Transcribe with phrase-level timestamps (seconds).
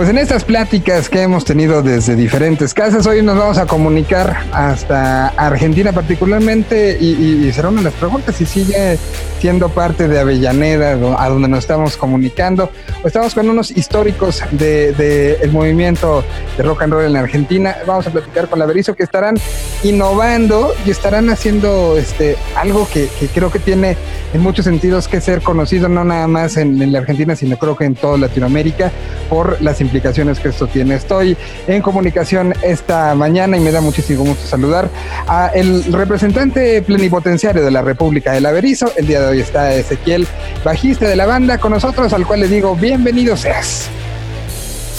[0.00, 4.44] Pues en estas pláticas que hemos tenido desde diferentes casas, hoy nos vamos a comunicar
[4.50, 8.96] hasta Argentina particularmente y, será una de las preguntas si sigue
[9.40, 12.70] siendo parte de Avellaneda, a donde nos estamos comunicando,
[13.04, 16.24] estamos con unos históricos del de, el movimiento
[16.56, 17.76] de rock and roll en Argentina.
[17.86, 19.36] Vamos a platicar con la Berizo que estarán
[19.82, 23.98] innovando y estarán haciendo este algo que, creo que tiene
[24.32, 27.76] en muchos sentidos que ser conocido, no nada más en, en la Argentina, sino creo
[27.76, 28.90] que en toda Latinoamérica,
[29.28, 30.94] por las implicaciones que esto tiene.
[30.94, 31.36] Estoy
[31.66, 34.88] en comunicación esta mañana y me da muchísimo gusto saludar
[35.26, 38.92] a el representante plenipotenciario de la República del Averizo.
[38.96, 40.28] El día de hoy está Ezequiel,
[40.64, 43.88] bajista de la banda, con nosotros, al cual le digo bienvenido seas.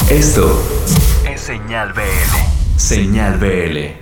[0.09, 0.61] Esto
[1.33, 2.77] es Señal BL.
[2.77, 4.00] Señal BL.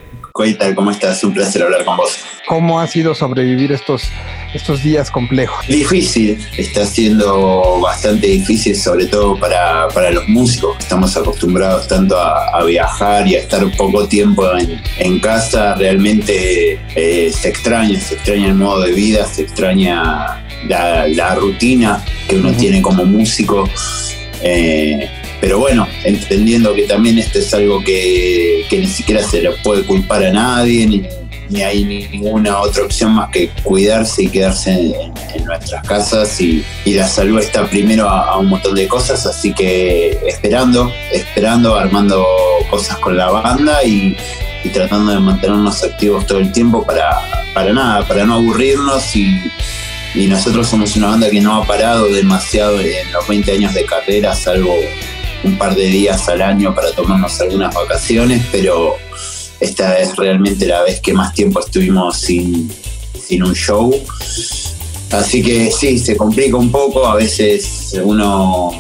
[0.73, 1.21] ¿Cómo estás?
[1.23, 2.17] Un placer hablar con vos.
[2.47, 4.03] ¿Cómo ha sido sobrevivir estos,
[4.53, 5.67] estos días complejos?
[5.67, 10.77] Difícil, está siendo bastante difícil, sobre todo para, los músicos.
[10.79, 14.45] Estamos acostumbrados tanto a, viajar y a estar poco tiempo
[14.97, 15.75] en, casa.
[15.75, 22.37] Realmente eh, se extraña, se extraña el modo de vida, se extraña la, rutina que
[22.37, 23.69] uno tiene como músico.
[24.41, 25.09] Eh,
[25.41, 30.23] pero bueno, entendiendo que también esto es algo que, ni siquiera se le puede culpar
[30.23, 36.39] a nadie, ni, hay ninguna otra opción más que cuidarse y quedarse en, nuestras casas
[36.41, 42.25] y, la salud está primero a, un montón de cosas, así que esperando, esperando, armando
[42.69, 44.15] cosas con la banda y,
[44.73, 47.17] tratando de mantenernos activos todo el tiempo para,
[47.53, 49.15] para nada, para no aburrirnos.
[49.15, 49.39] Y,
[50.13, 53.85] y nosotros somos una banda que no ha parado demasiado en los 20 años de
[53.85, 54.75] carrera, salvo
[55.43, 58.95] un par de días al año para tomarnos algunas vacaciones, pero
[59.59, 62.71] esta es realmente la vez que más tiempo estuvimos sin,
[63.21, 63.93] sin un show.
[65.11, 68.71] Así que sí, se complica un poco, a veces uno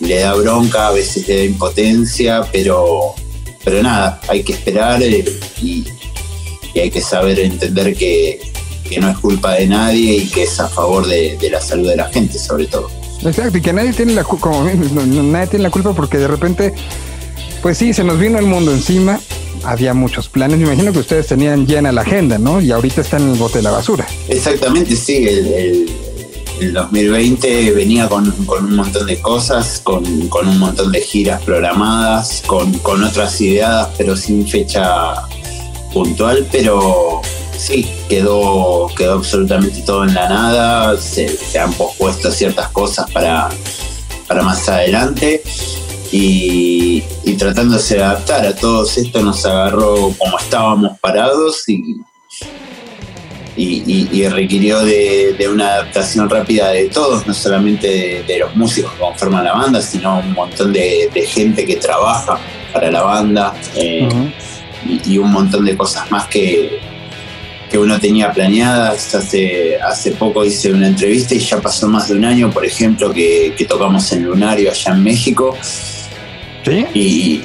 [0.00, 3.14] le da bronca, a veces le da impotencia, pero,
[3.62, 5.24] pero nada, hay que esperar eh,
[5.62, 5.84] y,
[6.74, 8.40] hay que saber entender que,
[9.00, 12.08] no es culpa de nadie y que es a favor de la salud de la
[12.10, 12.88] gente sobre todo.
[13.24, 16.74] Exacto, y que nadie tiene la como nadie tiene la culpa porque de repente,
[17.62, 19.18] pues sí, se nos vino el mundo encima,
[19.64, 22.60] había muchos planes, me imagino que ustedes tenían llena la agenda, ¿no?
[22.60, 24.06] Y ahorita están en el bote de la basura.
[24.28, 25.90] Exactamente, sí, el,
[26.72, 33.02] 2020 venía con, un montón de cosas, con, un montón de giras programadas, con, con
[33.02, 35.14] otras ideas, pero sin fecha
[35.92, 37.22] puntual, pero
[37.56, 43.48] sí, quedó, quedó absolutamente todo en la nada, se, han pospuesto ciertas cosas para,
[44.26, 45.42] para más adelante
[46.10, 47.02] y,
[47.38, 51.96] tratándose de adaptar a todo esto nos agarró como estábamos parados y,
[53.56, 59.44] y, requirió de, una adaptación rápida de todos, no solamente de, los músicos que conforman
[59.44, 62.38] la banda, sino un montón de, gente que trabaja
[62.72, 64.08] para la banda eh,
[65.04, 66.80] y, un montón de cosas más que,
[67.70, 69.14] que uno tenía planeadas.
[69.14, 73.12] Hace, hace poco hice una entrevista y ya pasó más de un año, por ejemplo,
[73.12, 75.56] que, tocamos en Lunario allá en México.
[76.64, 76.86] ¿Sí?
[76.94, 77.44] Y,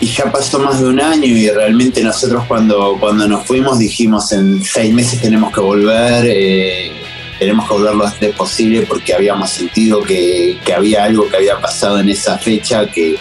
[0.00, 4.62] ya pasó más de un año y realmente nosotros cuando, cuando nos fuimos dijimos en
[4.62, 6.92] seis meses tenemos que volver, eh,
[7.38, 11.58] tenemos que volver lo antes posible porque habíamos sentido que, que había algo que había
[11.58, 13.16] pasado en esa fecha que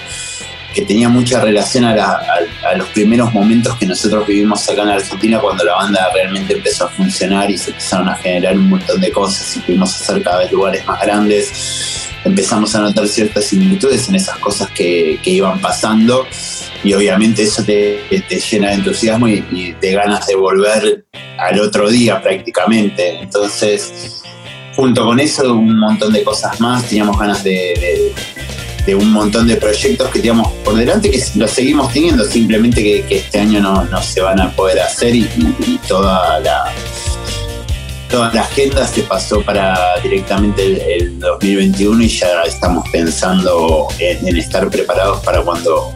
[0.73, 1.95] que tenía mucha relación a,
[2.75, 6.89] los primeros momentos que nosotros vivimos acá en Argentina cuando la banda realmente empezó a
[6.89, 10.51] funcionar y se empezaron a generar un montón de cosas y pudimos hacer cada vez
[10.51, 12.09] lugares más grandes.
[12.25, 16.25] Empezamos a notar ciertas similitudes en esas cosas que, iban pasando
[16.83, 17.99] y obviamente eso te,
[18.51, 21.05] llena de entusiasmo y, de ganas de volver
[21.37, 23.19] al otro día prácticamente.
[23.19, 24.23] Entonces,
[24.75, 28.13] junto con eso, un montón de cosas más, teníamos ganas de
[28.91, 33.39] un montón de proyectos que teníamos por delante, que los seguimos teniendo, simplemente que, este
[33.39, 35.27] año no, se van a poder hacer y,
[35.87, 36.71] toda la
[38.09, 44.69] toda la agenda se pasó para directamente el, 2021 y ya estamos pensando en, estar
[44.69, 45.91] preparados para cuando,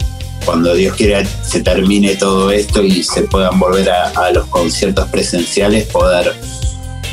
[0.45, 5.85] cuando Dios quiera se termine todo esto y se puedan volver a, los conciertos presenciales,
[5.87, 6.33] poder,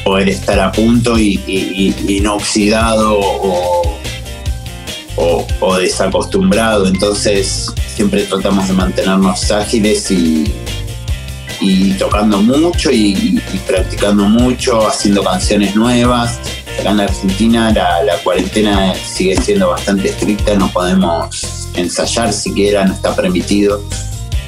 [0.05, 3.94] poder estar a punto y, y no oxidado o
[5.17, 10.53] o, desacostumbrado, entonces siempre tratamos de mantenernos ágiles y,
[11.99, 16.39] tocando mucho y, practicando mucho, haciendo canciones nuevas.
[16.79, 23.15] Acá en Argentina la, cuarentena sigue siendo bastante estricta, no podemos ensayar siquiera, no está
[23.15, 23.83] permitido.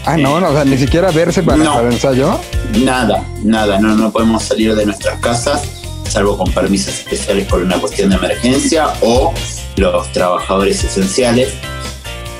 [0.05, 2.39] Ah, no, no o sea, ni siquiera verse para, no, para ensayo.
[2.85, 5.63] Nada, nada, no, no podemos salir de nuestras casas,
[6.09, 9.33] salvo con permisos especiales por una cuestión de emergencia o
[9.77, 11.55] los trabajadores esenciales.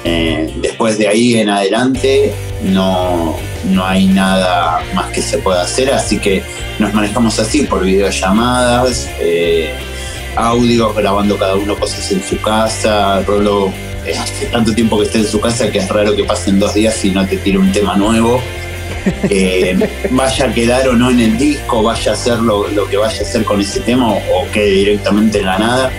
[0.05, 5.93] Eh, después de ahí en adelante no, no hay nada más que se pueda hacer,
[5.93, 6.45] así que
[6.79, 9.75] nos manejamos así por videollamadas, eh,
[10.37, 13.23] audios, grabando cada uno cosas en su casa.
[13.23, 13.73] Rolo
[14.07, 16.75] eh, hace tanto tiempo que esté en su casa que es raro que pasen dos
[16.75, 18.41] días y no te tire un tema nuevo.
[20.11, 23.23] vaya a quedar o no en el disco, vaya a hacer lo, que vaya a
[23.23, 25.93] hacer con ese tema o, quede directamente en la nada.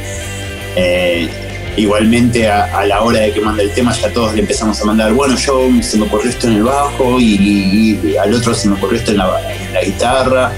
[1.77, 5.13] Igualmente a, la hora de que manda el tema ya todos le empezamos a mandar,
[5.13, 8.97] bueno, yo se me ocurrió esto en el bajo y, al otro se me ocurrió
[8.97, 9.39] esto en la,
[9.85, 10.51] guitarra,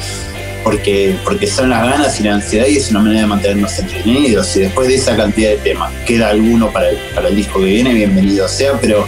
[0.64, 4.56] porque, porque son las ganas y la ansiedad y es una manera de mantenernos entretenidos.
[4.56, 8.48] Y después de esa cantidad de temas queda alguno para el, disco que viene, bienvenido
[8.48, 9.06] sea, pero,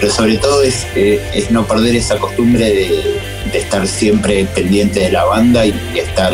[0.00, 5.12] pero sobre todo es, eh, es no perder esa costumbre de, estar siempre pendiente de
[5.12, 6.32] la banda y, estar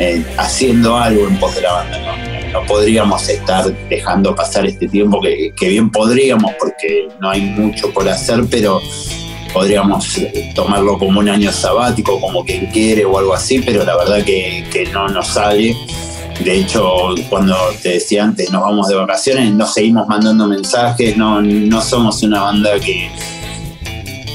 [0.00, 2.31] eh, haciendo algo en pos de la banda.
[2.52, 8.08] No podríamos estar dejando pasar este tiempo que, bien podríamos porque no hay mucho por
[8.08, 8.80] hacer, pero
[9.52, 10.20] podríamos
[10.54, 14.88] tomarlo como un año sabático, como quien quiere o algo así, pero la verdad que,
[14.92, 15.74] no nos sale.
[16.44, 21.40] De hecho, cuando te decía antes, nos vamos de vacaciones, nos seguimos mandando mensajes, no,
[21.40, 23.10] no somos una banda que,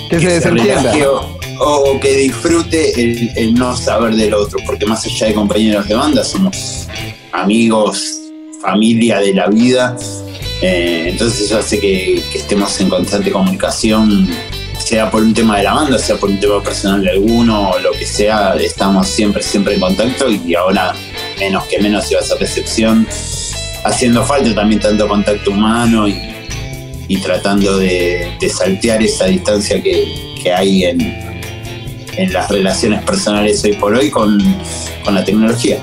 [0.10, 0.94] que, se, desentienda.
[1.60, 5.96] O, que disfrute el, el no saber del otro, porque más allá de compañeros de
[5.96, 6.87] banda, somos
[7.32, 8.22] amigos,
[8.62, 9.96] familia de la vida.
[10.62, 14.28] Eh, entonces eso hace que, estemos en constante comunicación,
[14.80, 17.80] sea por un tema de la banda, sea por un tema personal de alguno, o
[17.80, 20.96] lo que sea, estamos siempre, siempre en contacto y ahora
[21.40, 23.08] menos que menos iba a ser recepción,
[23.84, 30.26] haciendo falta también tanto contacto humano y, tratando de, saltear esa distancia que,
[30.56, 31.28] hay en,
[32.32, 34.40] las relaciones personales hoy por hoy con
[35.14, 35.78] la tecnología.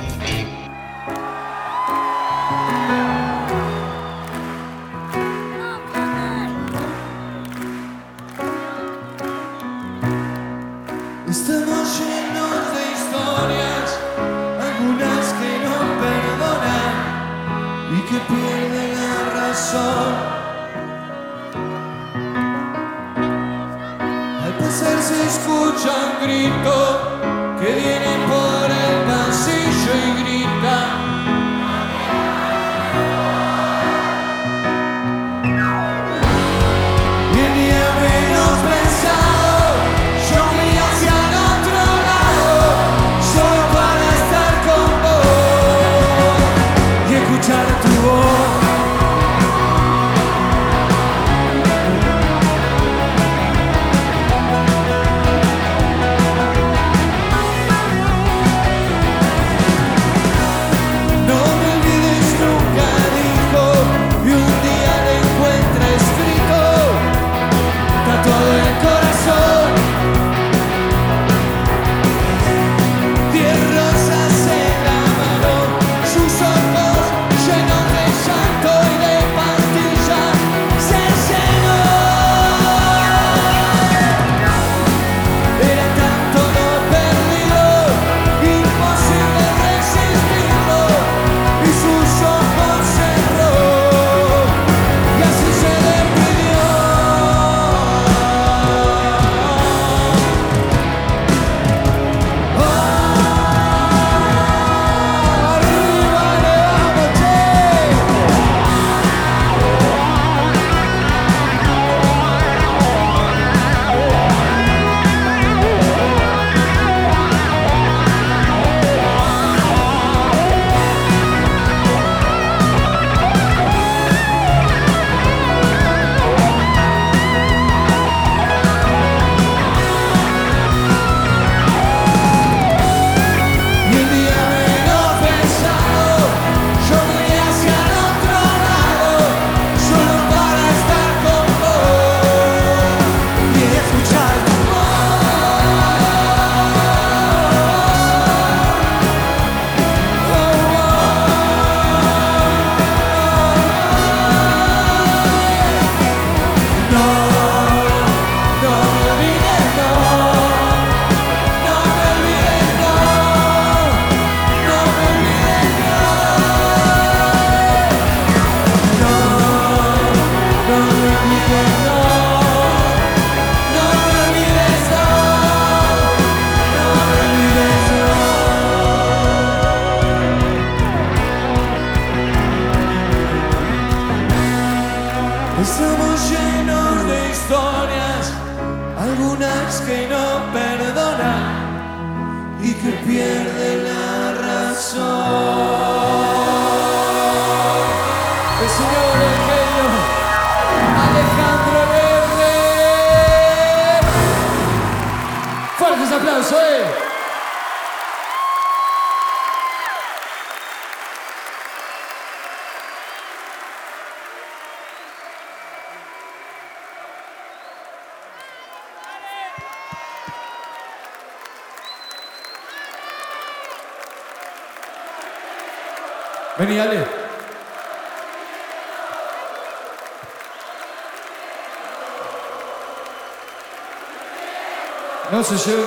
[235.45, 235.85] No se lleve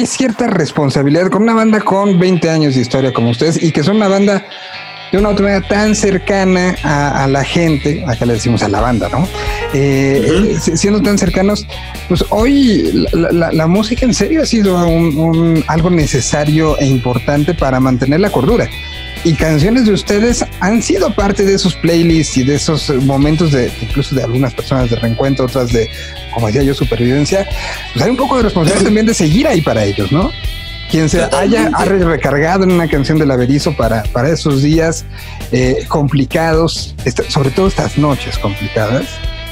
[0.00, 3.82] Hay cierta responsabilidad con una banda con 20 años de historia como ustedes y que
[3.82, 4.42] son una banda
[5.12, 8.80] de una otra manera tan cercana a, a la gente, acá le decimos a la
[8.80, 9.28] banda, ¿no?
[9.74, 11.66] Eh, eh, siendo tan cercanos,
[12.08, 16.86] pues hoy la, la- la música en serio ha sido un- un- algo necesario e
[16.86, 18.70] importante para mantener la cordura.
[19.22, 23.70] Y canciones de ustedes han sido parte de esos playlists y de esos momentos de
[23.82, 25.90] incluso de algunas personas de reencuentro, otras de,
[26.32, 27.46] como decía yo, supervivencia.
[27.92, 30.30] Pues hay un poco de responsabilidad también de seguir ahí para ellos, ¿no?
[30.90, 35.04] Quien se haya ha recargado en una canción del Averizo para, para esos días
[35.52, 39.04] eh, complicados, esta- sobre todo estas noches complicadas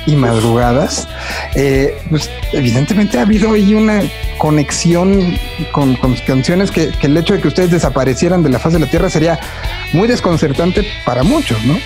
[0.07, 1.07] y madrugadas,
[1.55, 4.01] eh, pues evidentemente ha habido ahí una
[4.39, 5.37] conexión
[5.73, 8.89] con, con canciones que, el hecho de que ustedes desaparecieran de la faz de la
[8.89, 9.39] tierra sería
[9.93, 11.79] muy desconcertante para muchos, ¿no?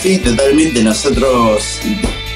[0.00, 0.82] Sí, totalmente.
[0.82, 1.80] Nosotros,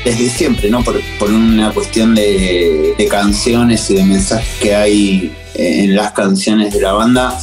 [0.04, 0.82] desde siempre, ¿no?
[0.84, 6.72] Por, por una cuestión de, de canciones y de mensajes que hay en las canciones
[6.72, 7.38] de la banda,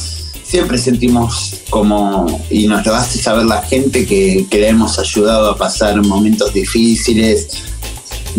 [0.48, 5.50] siempre sentimos como, y nos lo hace saber la gente, que, que le hemos ayudado
[5.50, 7.48] a pasar momentos difíciles,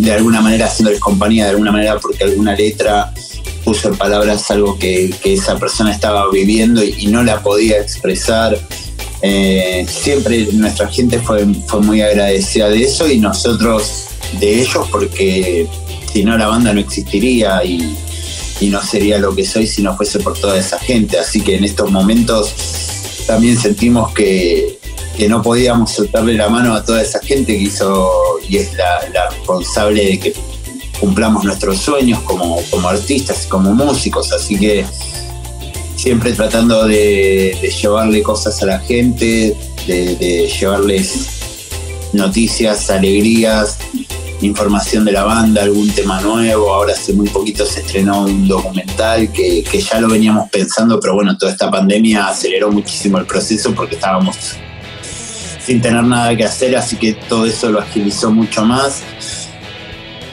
[0.00, 3.12] de alguna manera haciéndoles compañía, de alguna manera porque alguna letra
[3.64, 8.58] puso en palabras algo que, que esa persona estaba viviendo y, no la podía expresar.
[9.22, 14.06] Eh, siempre nuestra gente fue, fue muy agradecida de eso y nosotros
[14.40, 15.68] de ellos porque
[16.10, 17.94] si no la banda no existiría y,
[18.60, 21.18] y no sería lo que soy si no fuese por toda esa gente.
[21.18, 22.54] Así que en estos momentos
[23.26, 24.79] también sentimos que,
[25.16, 28.10] que no podíamos soltarle la mano a toda esa gente que hizo
[28.48, 30.34] y es la, responsable de que
[30.98, 34.32] cumplamos nuestros sueños como, como artistas y como músicos.
[34.32, 34.84] Así que
[35.96, 41.28] siempre tratando de, llevarle cosas a la gente, de, llevarles
[42.12, 43.78] noticias, alegrías,
[44.40, 46.72] información de la banda, algún tema nuevo.
[46.72, 51.36] Ahora hace muy poquito se estrenó un documental que ya lo veníamos pensando, pero bueno,
[51.36, 54.56] toda esta pandemia aceleró muchísimo el proceso porque estábamos
[55.64, 59.02] sin tener nada que hacer, así que todo eso lo agilizó mucho más.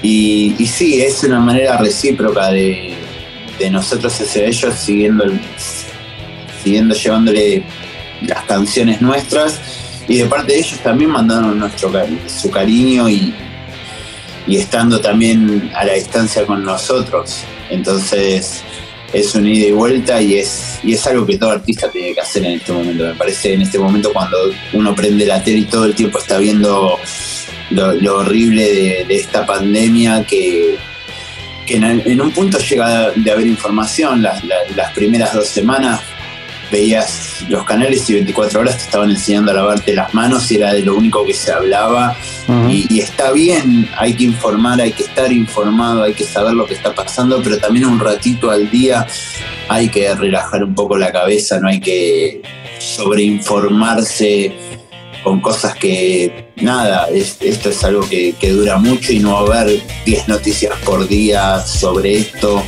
[0.01, 2.96] Y, y sí, es una manera recíproca de,
[3.60, 5.25] de nosotros hacia ellos, siguiendo,
[6.63, 7.63] siguiendo llevándole
[8.22, 9.60] las canciones nuestras
[10.07, 11.91] y de parte de ellos también mandaron nuestro,
[12.27, 13.34] su cariño y
[14.48, 17.43] estando también a la distancia con nosotros.
[17.69, 18.63] Entonces,
[19.14, 22.22] es un ida y vuelta y es, y es algo que todo artista tiene que
[22.22, 23.04] hacer en este momento.
[23.06, 24.38] Me parece en este momento cuando
[24.74, 27.00] uno prende la tele y todo el tiempo está viendo
[27.72, 30.76] lo, horrible de, esta pandemia que,
[31.66, 34.22] que en, un punto llega de haber información.
[34.22, 36.02] Las- las primeras dos semanas
[36.71, 40.74] veías los canales y 24 horas te estaban enseñando a lavarte las manos y era
[40.74, 42.15] de lo único que se hablaba.
[42.69, 46.65] Y, y está bien, hay que informar, hay que estar informado, hay que saber lo
[46.65, 49.05] que está pasando, pero también un ratito al día
[49.69, 52.41] hay que relajar un poco la cabeza, no hay que
[52.79, 54.51] sobreinformarse
[55.24, 59.57] con cosas que, nada, es- esto es algo que, que dura mucho y no va
[59.57, 62.63] a haber 10 noticias por día sobre esto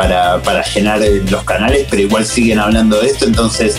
[0.00, 0.98] para, para llenar
[1.30, 3.76] los canales, pero igual siguen hablando de esto, entonces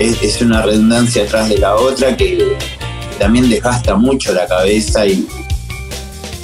[0.00, 2.56] es, una redundancia atrás de la otra que,
[3.20, 5.28] también desgasta mucho la cabeza y,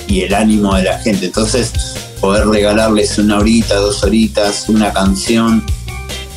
[0.07, 1.27] y el ánimo de la gente.
[1.27, 1.73] Entonces,
[2.21, 5.65] poder regalarles una horita, dos horitas, una canción,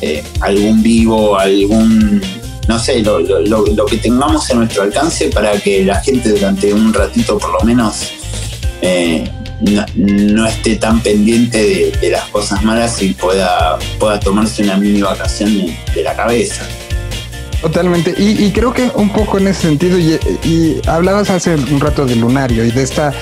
[0.00, 2.20] eh, algún vivo, algún,
[2.66, 7.38] no sé, lo, que tengamos en nuestro alcance para que la gente durante un ratito
[7.38, 8.10] por lo menos
[8.82, 9.30] eh,
[9.70, 14.76] no, no esté tan pendiente de, de las cosas malas y pueda, pueda tomarse una
[14.76, 16.62] mini vacación de, de la cabeza.
[17.60, 18.14] Totalmente.
[18.18, 22.04] Y, y creo que un poco en ese sentido, y, y hablabas hace un rato
[22.04, 23.14] del lunario y de esta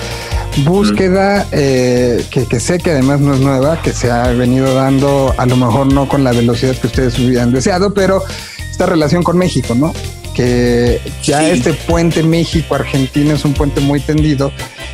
[0.65, 5.33] búsqueda eh, que, que sé que además no es nueva, que se ha venido dando,
[5.37, 8.21] a lo mejor no con la velocidad que ustedes hubieran deseado, pero
[8.69, 9.93] esta relación con México, ¿no?
[10.33, 11.45] Que ya Sí.
[11.51, 14.51] este puente México-Argentina es un puente muy tendido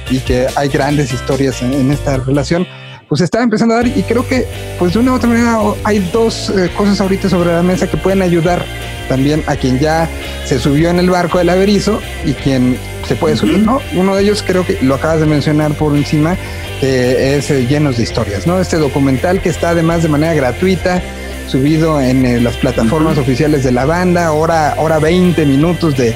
[0.09, 2.67] y que hay grandes historias en, en esta relación.
[3.07, 4.45] Pues está empezando a dar y creo que
[4.77, 7.97] pues de una u otra manera hay dos eh, cosas ahorita sobre la mesa que
[7.97, 8.63] pueden ayudar
[9.07, 10.07] también a quien ya
[10.45, 12.77] se subió en el barco del averizo y quien
[13.07, 13.81] se puede subir, ¿no?
[13.95, 16.37] Uno de ellos creo que lo acabas de mencionar por encima,
[16.79, 18.59] que es eh, Llenos de Historias, ¿no?
[18.61, 21.01] Este documental que está además de manera gratuita,
[21.49, 26.15] subido en eh, las plataformas oficiales de la banda, hora, hora 20 minutos de,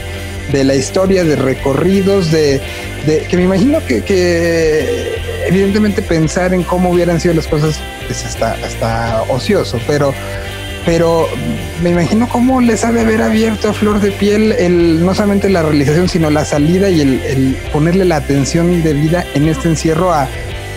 [0.51, 2.61] de la historia, de recorridos, de,
[3.05, 7.79] de que me imagino que, que evidentemente pensar en cómo hubieran sido las cosas
[8.09, 10.13] es hasta, hasta ocioso, pero
[10.85, 11.29] pero
[11.81, 15.49] me imagino cómo les ha de haber abierto a flor de piel el, no solamente
[15.49, 20.11] la realización, sino la salida y el, el ponerle la atención debida en este encierro
[20.11, 20.27] a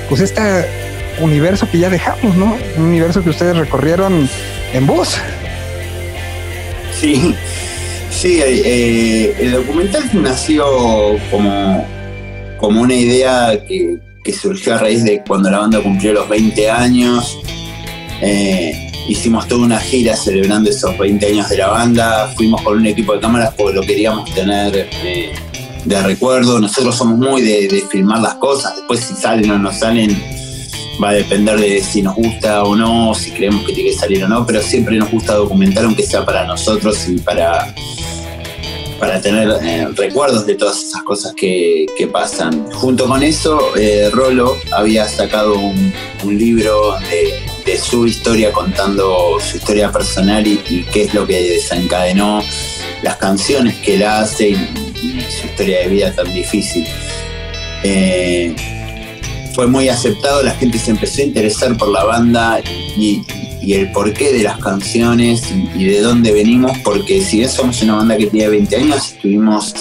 [0.09, 0.41] pues este
[1.21, 2.57] universo que ya dejamos, ¿no?
[2.77, 4.29] Un universo que ustedes recorrieron
[4.73, 5.17] en bus.
[6.99, 7.35] Sí,
[8.11, 10.67] sí, eh, el documental nació
[11.31, 11.87] como,
[12.59, 16.71] como una idea que, que surgió a raíz de cuando la banda cumplió los 20
[16.71, 17.39] años.
[18.23, 22.33] Eh, hicimos toda una gira celebrando esos 20 años de la banda.
[22.35, 25.33] Fuimos con un equipo de cámaras porque lo queríamos tener eh,
[25.85, 26.59] de recuerdo.
[26.59, 28.77] Nosotros somos muy de, de filmar las cosas.
[28.77, 30.17] Después, si salen o no salen,
[31.03, 34.25] va a depender de si nos gusta o no, si creemos que tiene que salir
[34.25, 37.75] o no, pero siempre nos gusta documentar, aunque sea para nosotros y para,
[38.99, 42.71] para tener eh, recuerdos de todas esas cosas que, pasan.
[42.73, 45.93] Junto con eso, eh, Rolo había sacado un,
[46.25, 52.43] libro de, su historia contando su historia personal y, qué es lo que desencadenó
[53.03, 56.87] las canciones que él hace y, y su historia de vida tan difícil.
[57.83, 58.55] Eh,
[59.57, 63.25] fue muy aceptado, la gente se empezó a interesar por la banda y,
[63.67, 65.43] el porqué de las canciones
[65.75, 69.75] y, de dónde venimos, porque si bien somos una banda que tiene 20 años, estuvimos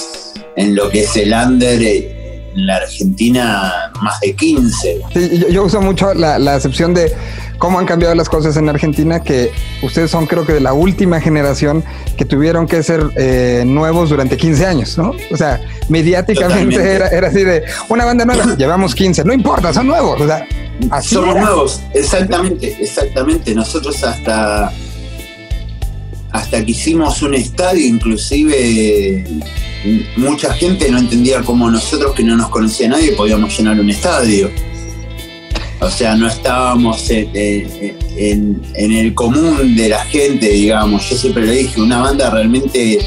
[0.56, 5.02] en lo que es el under eh, en la Argentina más de 15.
[5.14, 7.14] Sí, yo, uso mucho la, la de
[7.58, 11.20] cómo han cambiado las cosas en Argentina, que ustedes son creo que de la última
[11.20, 11.84] generación
[12.18, 15.13] que tuvieron que ser eh, nuevos durante 15 años, ¿no?
[15.32, 19.88] O sea, mediáticamente era, era así de una banda nueva, llevamos 15, no importa, son
[19.88, 20.48] nuevos, o sea,
[20.89, 21.41] así era.
[21.41, 23.54] nuevos, exactamente, exactamente.
[23.54, 24.72] Nosotros hasta,
[26.32, 29.26] hasta que hicimos un estadio, inclusive
[30.18, 34.50] mucha gente no entendía cómo nosotros, que no nos conocía nadie, podíamos llenar un estadio.
[35.82, 41.10] O sea, no estábamos en, en- en- en el común de la gente, digamos.
[41.10, 43.00] Yo siempre le dije, una banda realmente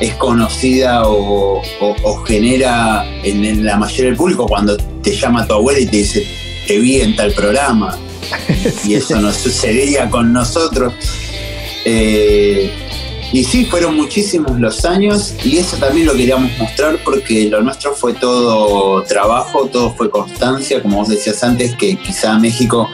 [0.00, 5.46] es conocida o, o- o genera en, en la mayoría del público cuando te llama
[5.46, 6.26] tu abuela y te dice,
[6.66, 7.98] te vi en tal programa.
[8.86, 10.94] Y eso no sucedía con nosotros.
[11.84, 12.70] Eh,
[13.32, 17.94] y sí, fueron muchísimos los años y eso también lo queríamos mostrar porque lo nuestro
[17.94, 22.88] fue todo trabajo, todo fue constancia, como vos decías antes, que quizá México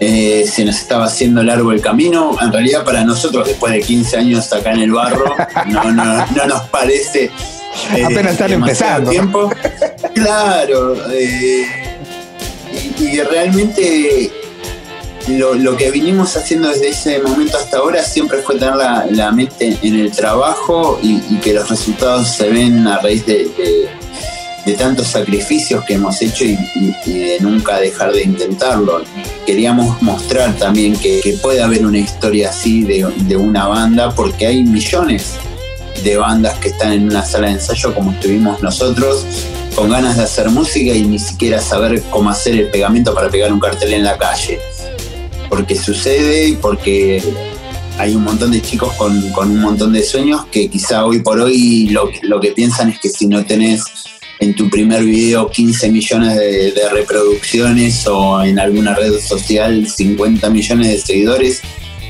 [0.00, 2.36] eh, se nos estaba haciendo largo el camino.
[2.40, 5.36] En realidad para nosotros, después de 15 años acá en el barro,
[5.68, 7.30] no, no, no nos parece...
[7.94, 9.10] eh, Apenas están empezando.
[9.10, 9.50] Tiempo.
[10.14, 10.96] Claro.
[11.12, 11.64] eh,
[12.98, 14.30] y, y realmente
[15.38, 19.76] lo, lo que vinimos haciendo desde ese momento hasta ahora siempre fue tener la, mente
[19.82, 23.50] en el trabajo y, que los resultados se ven a raíz de,
[24.78, 26.56] tantos sacrificios que hemos hecho y,
[27.04, 29.02] de nunca dejar de intentarlo.
[29.44, 35.34] Queríamos mostrar también que, puede haber una historia así de una banda porque hay millones
[36.04, 39.26] de bandas que están en una sala de ensayo como estuvimos nosotros
[39.74, 43.52] con ganas de hacer música y ni siquiera saber cómo hacer el pegamento para pegar
[43.52, 44.58] un cartel en la calle.
[45.50, 47.22] Porque sucede y porque
[47.98, 51.38] hay un montón de chicos con, con un montón de sueños que quizá hoy por
[51.38, 53.84] hoy lo, lo que piensan es que si no tenés
[54.40, 60.88] en tu primer video 15 millones de, reproducciones o en alguna red social 50 millones
[60.88, 61.60] de seguidores,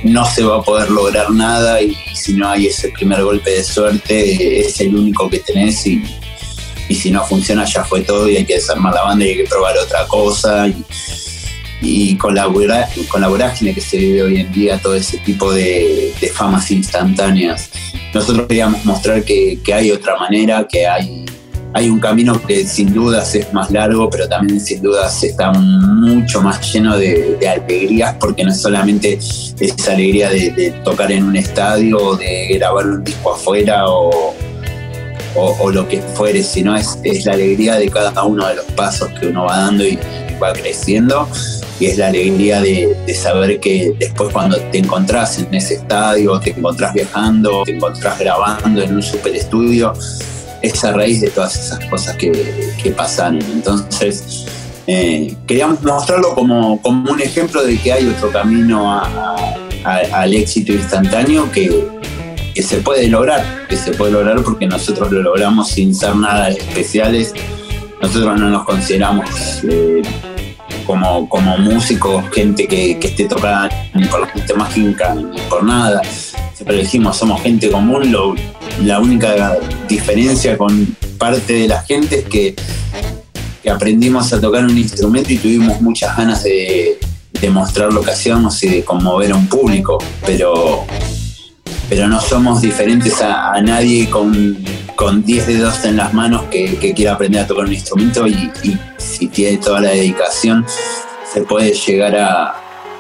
[0.05, 3.65] no se va a poder lograr nada y si no hay ese primer golpe de
[3.65, 6.03] suerte es el único que tenés y,
[6.89, 9.37] y si no funciona ya fue todo y hay que desarmar la banda y hay
[9.39, 10.85] que probar otra cosa y,
[11.83, 12.47] y con, la,
[13.09, 16.71] con la vorágine que se vive hoy en día, todo ese tipo de, de famas
[16.71, 17.71] instantáneas.
[18.13, 21.25] Nosotros queríamos mostrar que, hay otra manera, que hay,
[21.73, 26.43] hay un camino que sin dudas es más largo, pero también sin dudas está mucho
[26.43, 29.19] más lleno de, de alegrías, porque no es solamente
[29.59, 34.35] esa alegría de, tocar en un estadio o de grabar un disco afuera o,
[35.35, 39.09] o, lo que fuere, sino es, es la alegría de cada uno de los pasos
[39.19, 39.99] que uno va dando y
[40.43, 41.29] va creciendo.
[41.81, 46.51] Y es la alegría de, saber que después cuando te encontrás en ese estadio, te
[46.51, 49.95] encontrás viajando, te encontrás grabando en un super estudio,
[50.61, 52.31] es a raíz de todas esas cosas que,
[52.83, 53.41] que pasan.
[53.41, 54.45] Entonces,
[54.87, 59.01] eh, queríamos mostrarlo como, como un ejemplo de que hay otro camino
[59.85, 61.89] al éxito instantáneo que,
[62.55, 66.51] que se puede lograr, que se puede lograr porque nosotros lo logramos sin ser nada
[66.51, 67.33] especiales.
[68.03, 70.03] Nosotros no nos consideramos eh,
[70.91, 73.29] como, como músicos, gente que, que esté
[73.95, 76.03] ni por la gente mágica ni por nada.
[76.53, 78.13] Siempre dijimos, somos gente común,
[78.83, 79.57] la única
[79.89, 82.57] diferencia con parte de la gente es que,
[83.63, 86.99] que aprendimos a tocar un instrumento y tuvimos muchas ganas de,
[87.41, 90.87] de mostrar lo que hacíamos y de conmover a un público, pero
[91.91, 94.57] pero no somos diferentes a, a nadie con,
[94.95, 98.51] con 10 dedos en las manos que, que quiera aprender a tocar un instrumento y,
[98.63, 100.65] y si tiene toda la dedicación
[101.31, 102.55] se puede llegar a,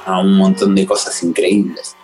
[0.04, 1.96] a un montón de cosas increíbles.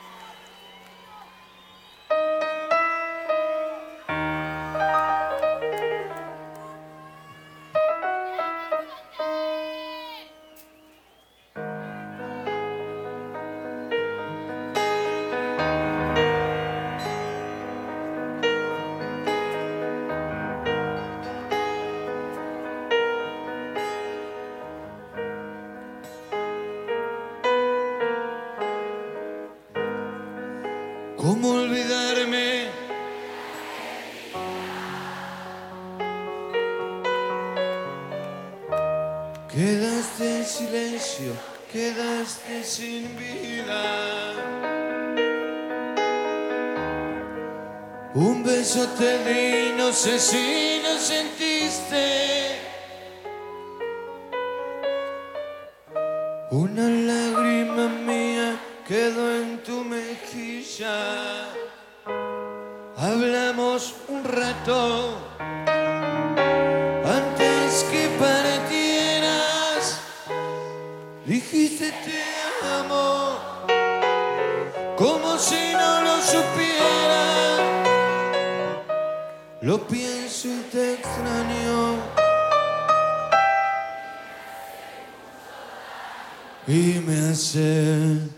[56.57, 61.51] Una lágrima mía quedó en tu mejilla.
[62.97, 65.19] Hablamos un rato
[67.19, 70.01] antes que partieras.
[71.27, 72.23] Dijiste te
[72.81, 73.37] amo
[74.97, 77.25] como si no lo supiera.
[79.61, 80.26] Lo pienso
[86.77, 88.36] y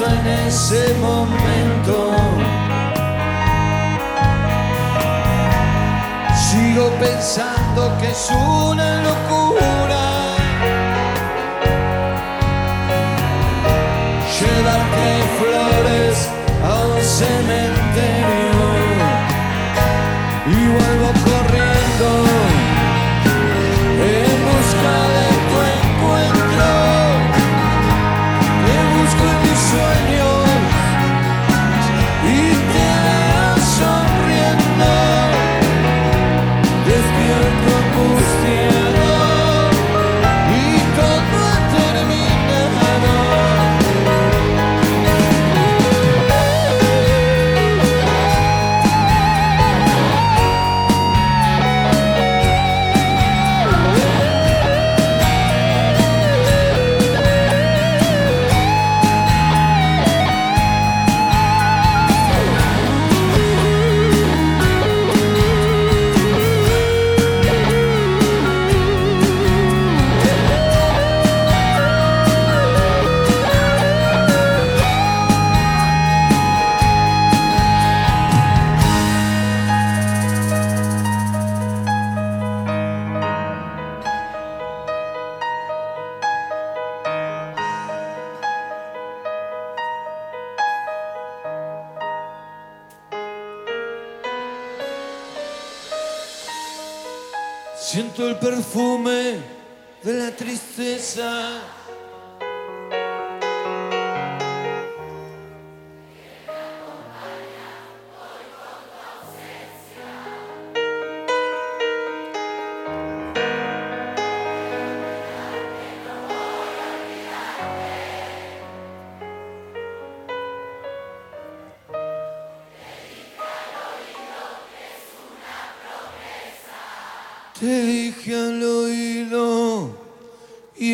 [0.00, 2.12] en ese momento.
[6.36, 10.36] Sigo pensando que es una locura.
[14.38, 15.08] Llevarte
[15.38, 16.28] flores
[16.62, 17.77] a un cementerio.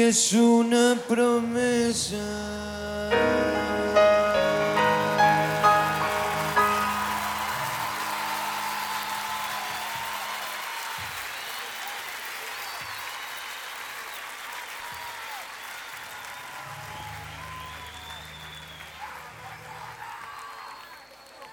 [0.09, 2.17] Es una promesa.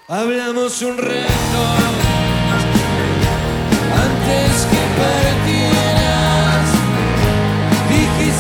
[0.08, 2.11] Hablamos un rato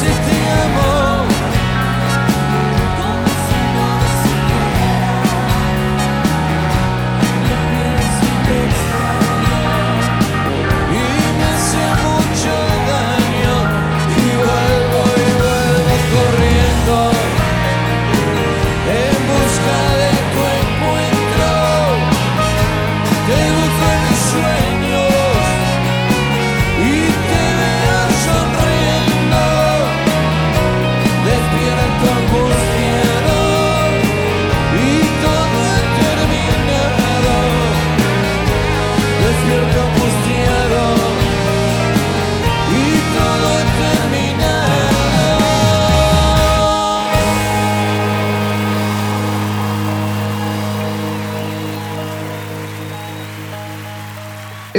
[0.01, 0.40] Dijiste te amo.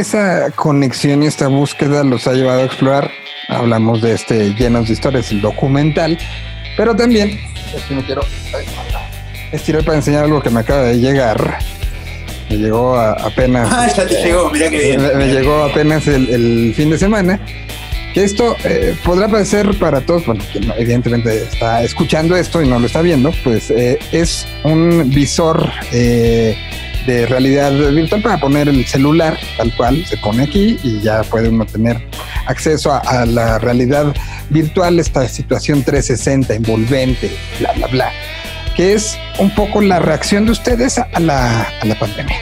[0.06, 3.08] Esa conexión y esta búsqueda los ha llevado a explorar.
[3.48, 6.18] Hablamos de este Llenos de Historias, el documental,
[6.76, 7.38] pero también,
[7.72, 8.22] aquí me quiero
[9.52, 11.56] estirar para enseñar algo que me acaba de llegar.
[12.50, 13.68] Me llegó a- apenas.
[13.70, 15.00] Ah, ya te llegó, mirá qué bien.
[15.02, 17.38] Me, me llegó apenas el, el fin de semana.
[18.12, 22.66] Que esto eh, podrá parecer para todos, bueno, quien no- evidentemente está escuchando esto y
[22.68, 26.58] no lo está viendo, pues eh, es un visor eh,
[27.06, 31.48] de realidad virtual para poner el celular tal cual, se pone aquí y ya puede
[31.48, 32.00] uno tener
[32.46, 34.14] acceso a, a la realidad
[34.50, 38.12] virtual, esta situación 360, envolvente, bla, bla, bla,
[38.76, 42.36] que es un poco la reacción de ustedes a la, a la pandemia.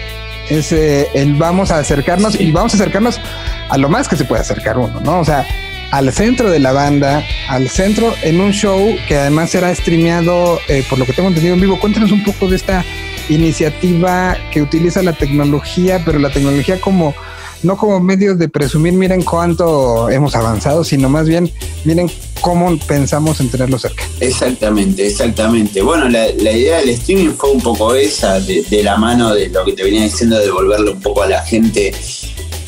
[0.48, 2.44] Es eh, el vamos a acercarnos Sí.
[2.44, 3.20] y vamos a acercarnos
[3.68, 5.20] a lo más que se puede acercar uno, ¿no?
[5.20, 5.46] O sea,
[5.92, 10.84] al centro de la banda, al centro en un show que además será streameado, eh,
[10.88, 11.78] por lo que tengo entendido en vivo.
[11.80, 12.84] Cuéntanos un poco de esta
[13.30, 17.14] iniciativa que utiliza la tecnología, pero la tecnología como
[17.62, 21.50] no como medio de presumir, miren cuánto hemos avanzado, sino más bien
[21.84, 24.02] miren cómo pensamos en tenerlo cerca.
[24.20, 25.82] Exactamente, exactamente.
[25.82, 29.64] Bueno, la, idea del streaming fue un poco esa, de, de la mano de lo
[29.64, 31.92] que te venía diciendo, de devolverle un poco a la gente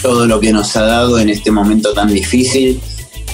[0.02, 2.80] todo lo que nos ha dado en este momento tan difícil.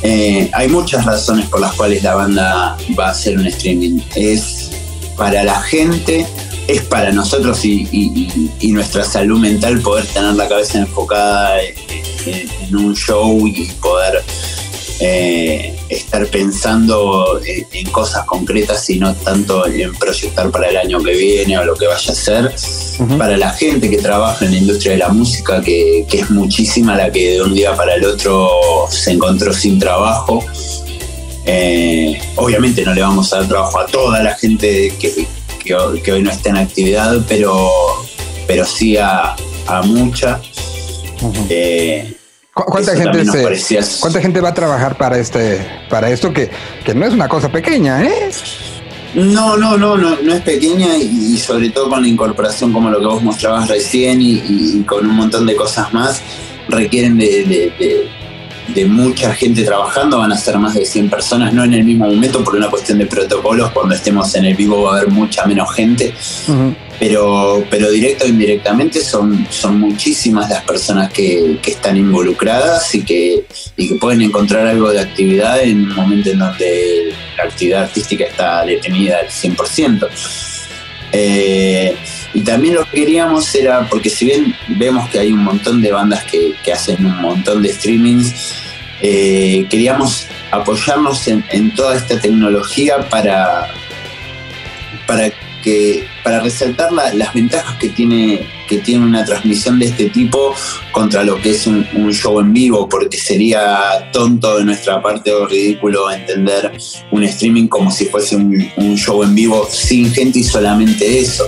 [0.02, 4.00] Eh, hay muchas razones por las cuales la banda va a hacer un streaming.
[4.14, 4.70] Es
[5.16, 6.26] para la gente,
[6.68, 11.60] es para nosotros y, y- y- y nuestra salud mental poder tener la cabeza enfocada
[11.62, 11.74] en,
[12.26, 14.22] en- en un show y poder
[15.00, 21.00] eh, estar pensando en, en cosas concretas y no tanto en proyectar para el año
[21.02, 22.52] que viene o lo que vaya a ser.
[23.16, 26.96] Para la gente que trabaja en la industria de la música, que, que es muchísima
[26.96, 28.50] la que de un día para el otro
[28.90, 30.44] se encontró sin trabajo.
[31.46, 35.26] Eh, obviamente no le vamos a dar trabajo a toda la gente que,
[35.68, 37.70] que hoy- que hoy no está en actividad, pero,
[38.46, 40.40] pero sí a, a mucha.
[41.50, 42.14] Eh,
[42.54, 46.50] ¿Cu- ¿Cuánta gente, se- parecía- ¿Cuánta gente va a trabajar para este, para esto que,
[46.84, 48.30] que no es una cosa pequeña, eh?
[49.14, 52.90] No, no, no, no, no es pequeña y, y sobre todo con la incorporación como
[52.90, 56.20] lo que vos mostrabas recién y, y- y con un montón de cosas más,
[56.68, 58.08] requieren de, de- de-
[58.74, 62.06] de mucha gente trabajando, van a ser más de 100 personas, no en el mismo
[62.06, 65.46] momento por una cuestión de protocolos, cuando estemos en el vivo va a haber mucha
[65.46, 66.14] menos gente,
[66.98, 73.04] pero, pero directo e indirectamente son, son muchísimas las personas que, que están involucradas y
[73.04, 77.82] que, y que pueden encontrar algo de actividad en un momento en donde la actividad
[77.84, 80.08] artística está detenida al 100%.
[81.12, 81.96] Eh,
[82.34, 85.92] y también lo que queríamos era, porque si bien vemos que hay un montón de
[85.92, 88.34] bandas que, que hacen un montón de streamings,
[89.00, 93.68] eh, queríamos apoyarnos en, en toda esta tecnología para,
[95.06, 100.08] para porque para resaltar la- las ventajas que tiene, que tiene una transmisión de este
[100.08, 100.54] tipo
[100.92, 105.46] contra lo que es un, show en vivo, porque sería tonto de nuestra parte o
[105.46, 106.70] ridículo entender
[107.10, 111.44] un streaming como si fuese un show en vivo sin gente y solamente eso.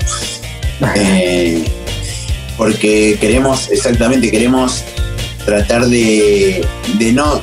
[2.57, 4.83] Porque queremos, exactamente, queremos
[5.45, 6.67] tratar de,
[6.99, 7.41] de no.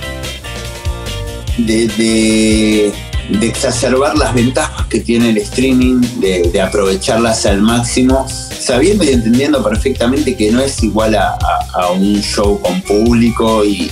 [1.58, 2.94] De, de-
[3.42, 9.62] exacerbar las ventajas que tiene el streaming, de, de aprovecharlas al máximo, sabiendo y entendiendo
[9.62, 13.92] perfectamente que no es igual a, a- a un show con público y,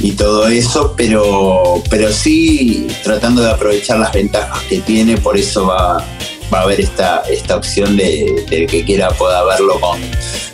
[0.00, 5.66] y todo eso, pero, pero sí tratando de aprovechar las ventajas que tiene, por eso
[5.68, 6.04] va,
[6.52, 10.00] va a haber esta, esta opción de, del que quiera pueda verlo con,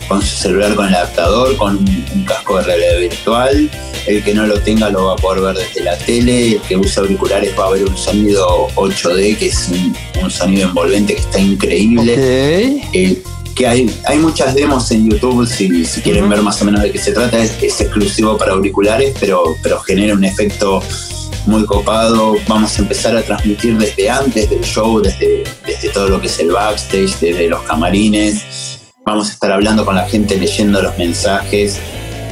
[0.07, 3.71] con su celular, con el adaptador, con un casco de realidad virtual.
[4.07, 6.53] El que no lo tenga lo va a poder ver desde la tele.
[6.53, 10.69] El que use auriculares va a ver un sonido 8D, que es un, un sonido
[10.69, 12.15] envolvente que está increíble.
[12.93, 13.23] Eh,
[13.55, 16.93] que hay, hay muchas demos en YouTube, si, si quieren ver más o menos de
[16.93, 20.81] qué se trata, es, es exclusivo para auriculares, pero, pero genera un efecto
[21.47, 22.35] muy copado.
[22.47, 26.39] Vamos a empezar a transmitir desde antes del show, desde, desde todo lo que es
[26.39, 28.81] el backstage, desde los camarines.
[29.05, 31.79] Vamos a estar hablando con la gente, leyendo los mensajes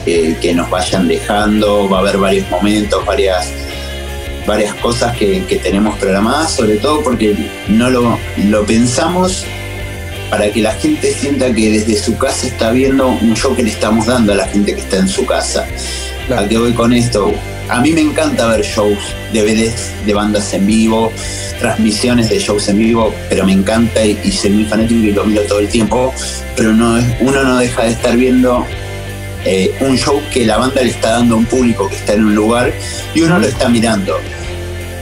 [0.06, 1.88] eh, que nos vayan dejando.
[1.88, 3.52] Va a haber varios momentos, varias
[4.46, 7.34] varias cosas que, que tenemos programadas, sobre todo porque
[7.68, 9.44] no lo, lo pensamos
[10.30, 13.70] para que la gente sienta que desde su casa está viendo un show que le
[13.70, 15.66] estamos dando a la gente que está en su casa.
[16.26, 16.44] Claro.
[16.44, 17.32] ¿A qué voy con esto?
[17.68, 18.98] A mí me encanta ver shows,
[19.32, 21.12] DVDs de bandas en vivo,
[21.58, 25.24] transmisiones de shows en vivo, pero me encanta y, y soy muy fanático y lo
[25.24, 26.14] miro todo el tiempo,
[26.56, 28.64] pero no, uno no deja de estar viendo
[29.44, 32.24] eh, un show que la banda le está dando a un público que está en
[32.24, 32.72] un lugar
[33.14, 34.18] y uno lo está mirando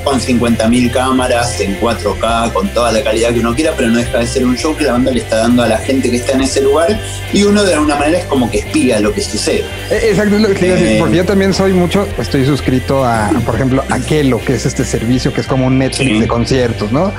[0.05, 4.19] con 50.000 cámaras en 4K, con toda la calidad que uno quiera, pero no deja
[4.19, 6.33] de ser un show que la banda le está dando a la gente que está
[6.33, 7.01] en ese lugar
[7.33, 9.65] y uno de alguna manera es como que espía lo que sucede.
[9.91, 10.97] Eh, Exacto, lo que Eh.
[11.01, 14.85] porque yo también soy mucho, estoy suscrito a, por ejemplo, a Kelo, que es este
[14.85, 16.21] servicio que es como un Netflix Sí.
[16.21, 17.13] de conciertos, ¿no?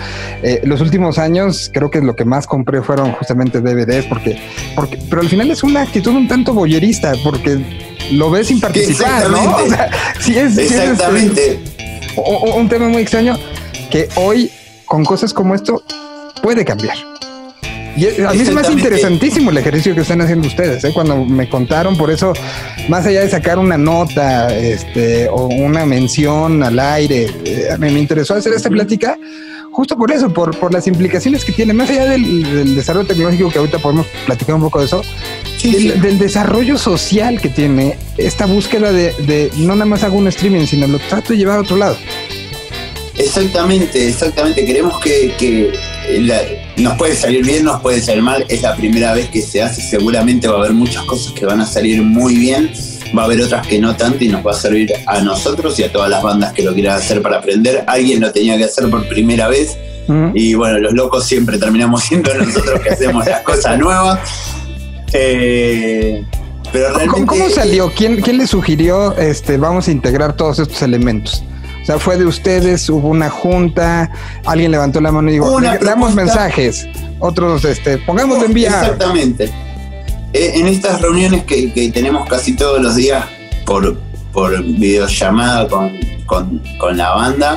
[0.43, 4.39] Eh, los últimos años creo que lo que más compré fueron justamente DVDs, porque,
[4.75, 7.59] porque, pero al final es una actitud un tanto boyerista, porque
[8.11, 9.37] lo ves sin participar, ¿no?
[9.59, 9.65] Exactamente.
[9.65, 11.59] O sea, sí es, sí es, este, Exactamente.
[12.15, 13.37] O- un tema muy extraño
[13.89, 14.49] que hoy
[14.85, 15.83] con cosas como esto
[16.41, 16.97] puede cambiar.
[17.97, 18.71] Y a mí es más Exactamente.
[18.73, 20.83] interesantísimo el ejercicio que están haciendo ustedes.
[20.83, 20.91] ¿eh?
[20.93, 22.33] Cuando me contaron, por eso,
[22.89, 27.99] más allá de sacar una nota este, o una mención al aire, eh, me, me
[27.99, 29.17] interesó hacer esta plática
[29.71, 33.49] justo por eso, por, por las implicaciones que tiene, más allá del, del desarrollo tecnológico,
[33.49, 35.01] que ahorita podemos platicar un poco de eso,
[35.65, 35.99] Sí, del, sí.
[35.99, 40.65] del desarrollo social que tiene esta búsqueda de, de no nada más hago un streaming,
[40.65, 41.97] sino lo trato de llevar a otro lado.
[43.17, 44.65] Exactamente, exactamente.
[44.65, 45.71] Queremos que, que
[46.21, 46.41] la-
[46.77, 48.45] nos puede salir bien, nos puede salir mal.
[48.49, 49.81] Es la primera vez que se hace.
[49.81, 52.71] Seguramente va a haber muchas cosas que van a salir muy bien.
[53.17, 55.83] Va a haber otras que no tanto y nos va a servir a nosotros y
[55.83, 57.83] a todas las bandas que lo quieran hacer para aprender.
[57.87, 60.31] Alguien lo tenía que hacer por primera vez Ujú.
[60.33, 64.19] y bueno, los locos siempre terminamos siendo nosotros que hacemos las cosas nuevas.
[65.17, 66.23] Eh,
[66.71, 67.91] pero ¿Cómo, realmente, cómo salió?
[67.95, 71.43] ¿Quién, ¿Quién le sugirió este vamos a integrar todos estos elementos?
[71.81, 74.11] O sea, fue de ustedes, hubo una junta,
[74.45, 76.87] alguien levantó la mano y dijo, le- damos mensajes,
[77.19, 78.83] otros, este, pongamos de enviar.
[78.83, 79.45] Exactamente.
[80.33, 83.23] Eh, En estas reuniones que, que tenemos casi todos los días
[83.65, 83.97] por,
[84.33, 85.91] por videollamada con,
[86.25, 87.55] con, con la banda,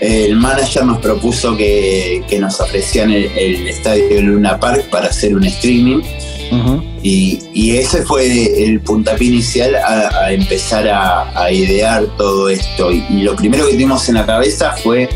[0.00, 5.36] el manager nos propuso que, que nos ofrecían el, el estadio Luna Park para hacer
[5.36, 6.00] un streaming.
[7.02, 12.92] Y, ese fue el puntapié inicial a, empezar a, idear todo esto.
[12.92, 15.08] Y, y lo primero que tuvimos en la cabeza fue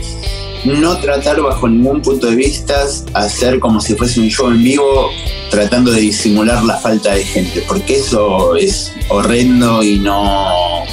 [0.65, 2.75] no tratar bajo ningún punto de vista
[3.15, 5.11] hacer como si fuese un show en vivo
[5.51, 10.85] tratando de disimular la falta de gente, porque eso es horrendo y no,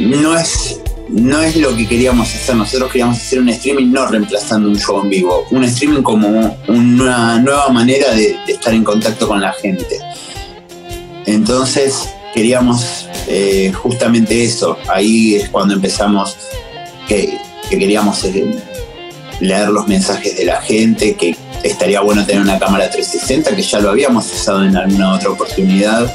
[0.00, 2.56] no es no es lo que queríamos hacer.
[2.56, 7.38] Nosotros queríamos hacer un streaming no reemplazando un show en vivo, un streaming como una
[7.38, 9.98] nueva manera de, estar en contacto con la gente.
[11.26, 14.78] Entonces queríamos eh, justamente eso.
[14.88, 16.36] Ahí es cuando empezamos
[17.06, 17.38] que,
[17.68, 18.54] que queríamos eh,
[19.40, 23.80] leer los mensajes de la gente, que estaría bueno tener una cámara 360, que ya
[23.80, 26.12] lo habíamos usado en alguna otra oportunidad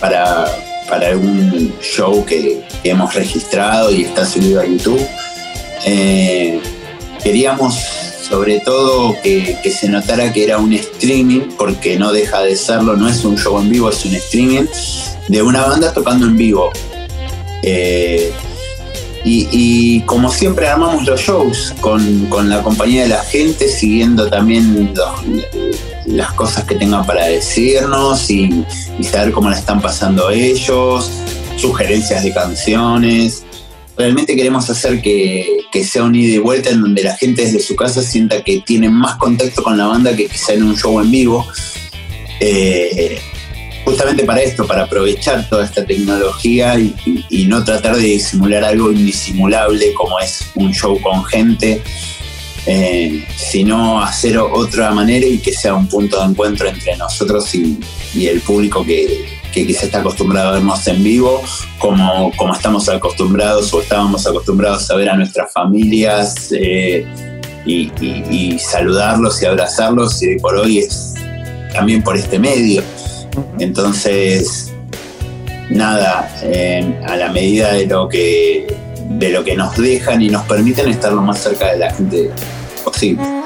[0.00, 0.46] para,
[0.88, 5.04] para algún show que, hemos registrado y está subido a YouTube.
[5.84, 6.60] Eh,
[7.22, 7.74] queríamos
[8.28, 13.08] sobre todo que, se notara que era un streaming, porque no deja de serlo, no
[13.08, 14.66] es un show en vivo, es un streaming
[15.28, 16.70] de una banda tocando en vivo.
[17.62, 18.32] Eh,
[19.24, 24.30] Y, y como siempre armamos los shows con, con la compañía de la gente, siguiendo
[24.30, 25.20] también los-
[26.10, 28.64] las cosas que tengan para decirnos y,
[29.02, 31.10] saber cómo la están pasando ellos,
[31.56, 33.44] sugerencias de canciones.
[33.96, 37.76] Realmente queremos hacer que, sea un ida y vuelta en donde la gente desde su
[37.76, 41.10] casa sienta que tiene más contacto con la banda que quizá en un show en
[41.10, 41.46] vivo.
[42.40, 43.20] Eh,
[43.84, 49.94] justamente para esto, para aprovechar toda esta tecnología y no tratar de disimular algo indisimulable
[49.94, 51.82] como es un show con gente,
[52.70, 57.78] eh, sino hacer otra manera y que sea un punto de encuentro entre nosotros y,
[58.26, 61.42] el público que, que quizá está acostumbrado a vernos en vivo,
[61.78, 67.06] como, como estamos acostumbrados o estábamos acostumbrados a ver a nuestras familias eh,
[67.64, 71.14] y, saludarlos y abrazarlos, y por hoy es
[71.72, 72.82] también por este medio.
[73.58, 74.74] Entonces,
[75.70, 76.30] nada,
[77.06, 78.66] a la medida de lo que
[79.08, 82.30] de lo que nos dejan y nos permiten estar lo más cerca de la gente
[82.90, 83.37] posible.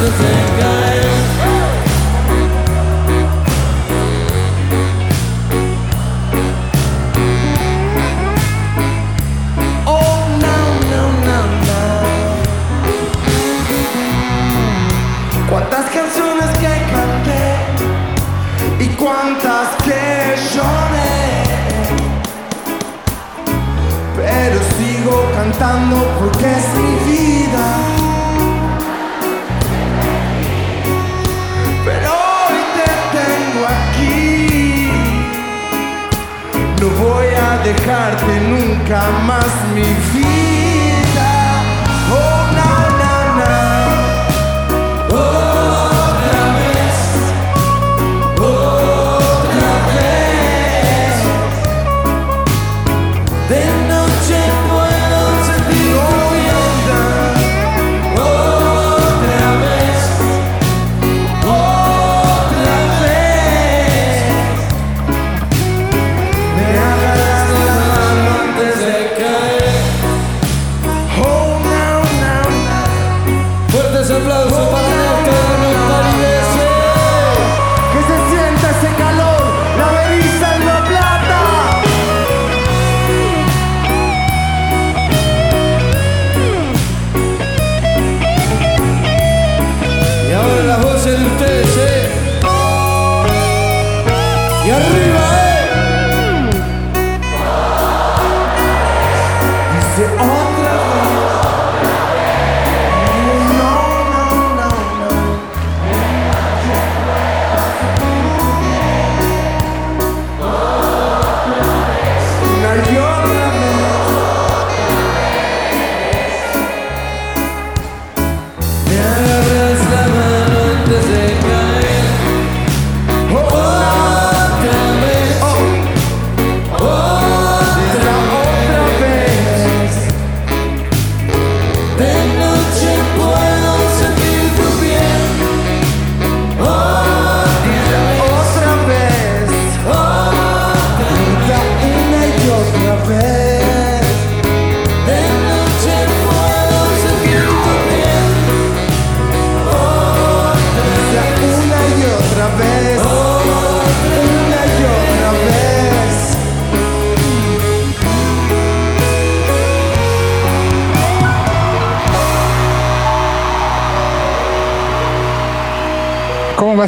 [0.00, 0.69] Mano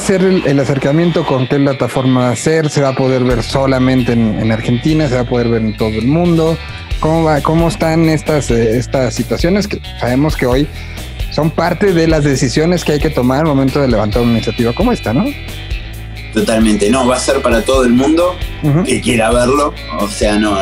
[0.02, 1.24] ser el, acercamiento?
[1.24, 2.68] ¿Con qué plataforma va a ser?
[2.68, 5.08] ¿Se va a poder ver solamente en, Argentina?
[5.08, 6.58] ¿Se va a poder ver en todo el mundo?
[7.00, 10.68] ¿Cómo, va, cómo están estas, eh, estas situaciones que sabemos que hoy
[11.30, 14.72] son parte de las decisiones que hay que tomar al momento de levantar una iniciativa
[14.72, 15.24] como esta, ¿no?
[16.34, 18.36] Totalmente, no, va a ser para todo el mundo
[18.84, 20.56] que quiera verlo, o sea, no,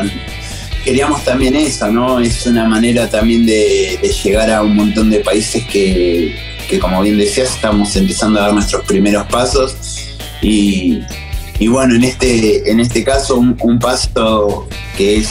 [0.84, 2.20] queríamos también eso, ¿no?
[2.20, 7.55] Es una manera también de, llegar a un montón de países que, como bien decías,
[7.55, 9.75] estamos empezando a dar nuestros primeros pasos
[10.43, 11.03] y,
[11.68, 15.29] bueno, en este, en este caso un, paso que es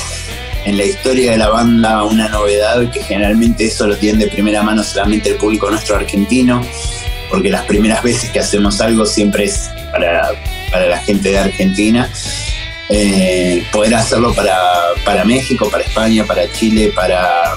[0.66, 4.62] en la historia de la banda una novedad que generalmente eso lo tiene de primera
[4.62, 6.62] mano solamente el público nuestro argentino,
[7.30, 10.32] porque las primeras veces que hacemos algo siempre es para,
[10.88, 12.10] la gente de Argentina.
[12.92, 14.58] Eh, poder hacerlo para,
[15.06, 17.49] para México, para España, para Chile, para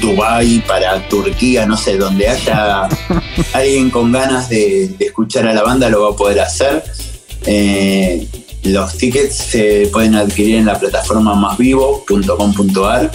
[0.00, 2.88] Dubái, para Turquía, no sé, donde haya
[3.52, 6.82] alguien con ganas de, escuchar a la banda lo va a poder hacer.
[7.46, 8.26] Eh,
[8.64, 13.10] los tickets se pueden adquirir en la plataforma másvivo.com.ar.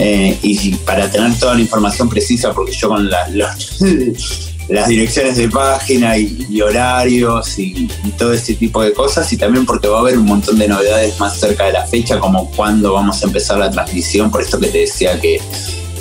[0.00, 3.08] Eh, y para tener toda la información precisa, porque yo con
[4.68, 9.88] las direcciones de página y, horarios y, todo ese tipo de cosas, y también porque
[9.88, 13.22] va a haber un montón de novedades más cerca de la fecha, como cuándo vamos
[13.22, 15.40] a empezar la transmisión, por esto que te decía que,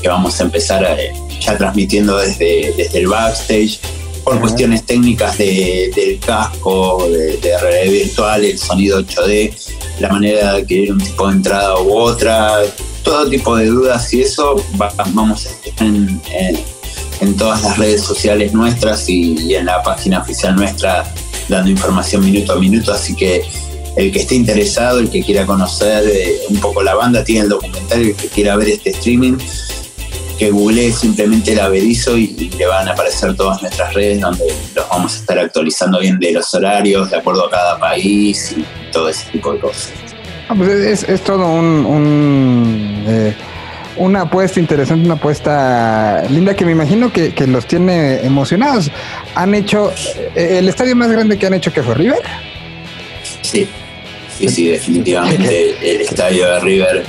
[0.07, 3.79] vamos a empezar eh, ya transmitiendo desde, desde el backstage
[4.23, 9.53] por cuestiones técnicas del casco, de, realidad virtual, el sonido 8D,
[9.99, 12.61] la manera de adquirir un tipo de entrada u otra,
[13.03, 14.55] todo tipo de dudas y eso
[15.13, 21.05] vamos a estar en, todas las redes sociales nuestras y, en la página oficial nuestra
[21.47, 23.43] dando información minuto a minuto, así que
[23.95, 27.49] el que esté interesado, el que quiera conocer eh, un poco la banda, tiene el
[27.49, 29.37] documentario, el que quiera ver este streaming,
[30.43, 32.27] que googlee simplemente el Averizo y,
[32.57, 34.43] le van a aparecer todas nuestras redes donde
[34.75, 38.65] los vamos a estar actualizando bien de los horarios, de acuerdo a cada país y
[38.91, 39.93] todo ese tipo de cosas.
[40.49, 43.33] Ah, pues es, todo un, eh,
[43.95, 48.91] una apuesta interesante, una apuesta linda que me imagino que, los tiene emocionados.
[49.35, 49.93] Han hecho
[50.35, 52.21] eh, el estadio más grande que han hecho que fue River.
[53.43, 53.65] Sí,
[54.37, 57.03] sí, sí, definitivamente el estadio de River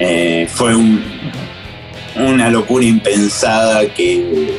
[0.00, 1.04] eh, fue un,
[2.16, 4.58] una locura impensada que,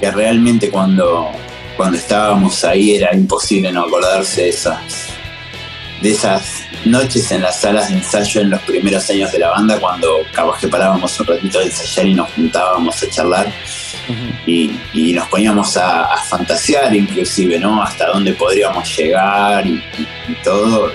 [0.00, 1.30] que realmente cuando,
[1.76, 4.78] cuando estábamos ahí era imposible no acordarse de esas,
[6.00, 9.78] de esas noches en las salas de ensayo en los primeros años de la banda,
[9.78, 13.52] cuando capaz que parábamos un ratito de ensayar y nos juntábamos a charlar
[14.46, 14.72] y,
[15.14, 17.82] nos poníamos a, fantasear inclusive, ¿no?
[17.82, 19.82] Hasta dónde podríamos llegar y
[20.42, 20.90] todo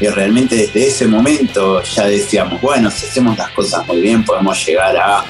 [0.00, 4.64] y realmente desde ese momento ya decíamos, bueno, si hacemos las cosas muy bien, podemos
[4.66, 5.24] llegar a,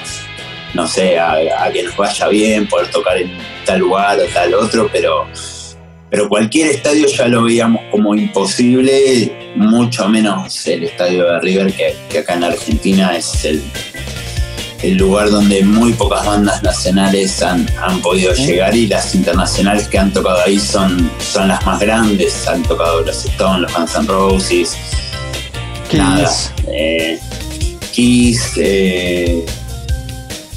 [0.73, 1.37] no sé, a,
[1.71, 3.31] que nos vaya bien, poder tocar en
[3.65, 5.27] tal lugar o tal otro, pero,
[6.09, 11.73] pero cualquier estadio ya lo veíamos como imposible, mucho menos el estadio de River,
[12.09, 13.63] que acá en Argentina es el,
[14.83, 19.97] el lugar donde muy pocas bandas nacionales han, han podido llegar y las internacionales que
[19.97, 22.47] han tocado ahí son, son las más grandes.
[22.47, 24.77] Han tocado los Stones, los Guns N' Roses,
[25.89, 27.19] Kiss, eh,
[27.91, 29.45] Kiss eh,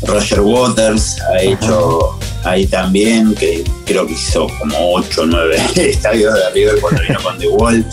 [0.03, 6.35] Roger Waters ha hecho ahí también, que creo que hizo como 8 o 9 estadios
[6.35, 7.87] de River cuando vino con The Wall.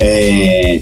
[0.00, 0.80] Eh,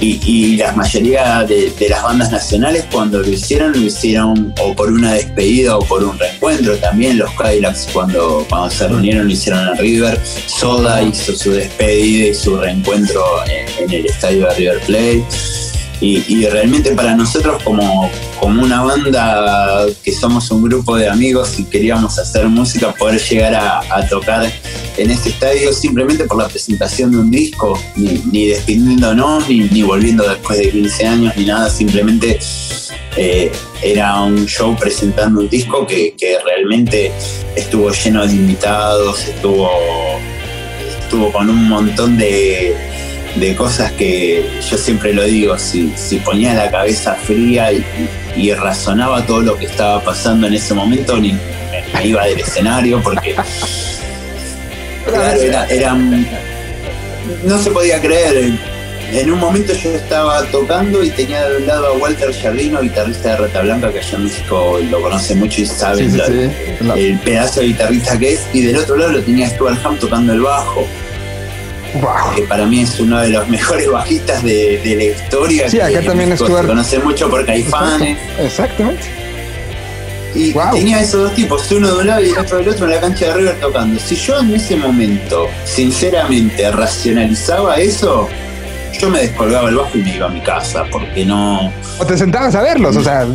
[0.00, 5.14] y, la mayoría de, las bandas nacionales cuando lo hicieron, lo hicieron o por una
[5.14, 6.76] despedida o por un reencuentro.
[6.78, 10.20] También los Kylax cuando, cuando se reunieron lo hicieron en River.
[10.46, 13.24] Soda hizo su despedida y su reencuentro
[13.78, 15.24] en, el estadio de River Plate.
[16.00, 21.64] Y, realmente para nosotros como, como una banda que somos un grupo de amigos y
[21.64, 24.52] queríamos hacer música, poder llegar a, tocar
[24.98, 29.82] en este estadio simplemente por la presentación de un disco, ni, ni despidiéndonos, ni, ni
[29.82, 32.38] volviendo después de 15 años, ni nada, simplemente
[33.16, 33.50] eh,
[33.82, 37.12] era un show presentando un disco que, que, realmente
[37.54, 39.70] estuvo lleno de invitados, estuvo,
[41.00, 42.93] estuvo con un montón de
[43.36, 47.84] de cosas que yo siempre lo digo, si, si ponía la cabeza fría y,
[48.54, 53.34] razonaba todo lo que estaba pasando en ese momento, ni me, iba del escenario porque
[55.70, 55.96] era,
[57.44, 58.52] no se podía creer.
[59.12, 63.30] En un momento yo estaba tocando y tenía de un lado a Walter Jardino, guitarrista
[63.30, 66.08] de Rata Blanca, que allá en México lo conoce mucho y sabe
[66.96, 70.32] el pedazo de guitarrista que es, y del otro lado lo tenía Stuart Ham tocando
[70.32, 70.88] el bajo
[72.34, 75.68] que para mí es uno de los mejores bajistas de, la historia.
[75.68, 78.18] Sí, acá también es Se conoce mucho por Caifanes.
[78.38, 79.24] Exactamente.
[80.34, 80.72] Y Wow.
[80.72, 83.00] tenía esos dos tipos, uno de un lado y el otro del otro en la
[83.00, 84.00] cancha de River tocando.
[84.00, 88.28] Si yo en ese momento, sinceramente, racionalizaba eso,
[88.98, 91.72] yo me descolgaba el bajo y me iba a mi casa, porque no.
[91.98, 93.28] O te sentabas a verlos, o sea,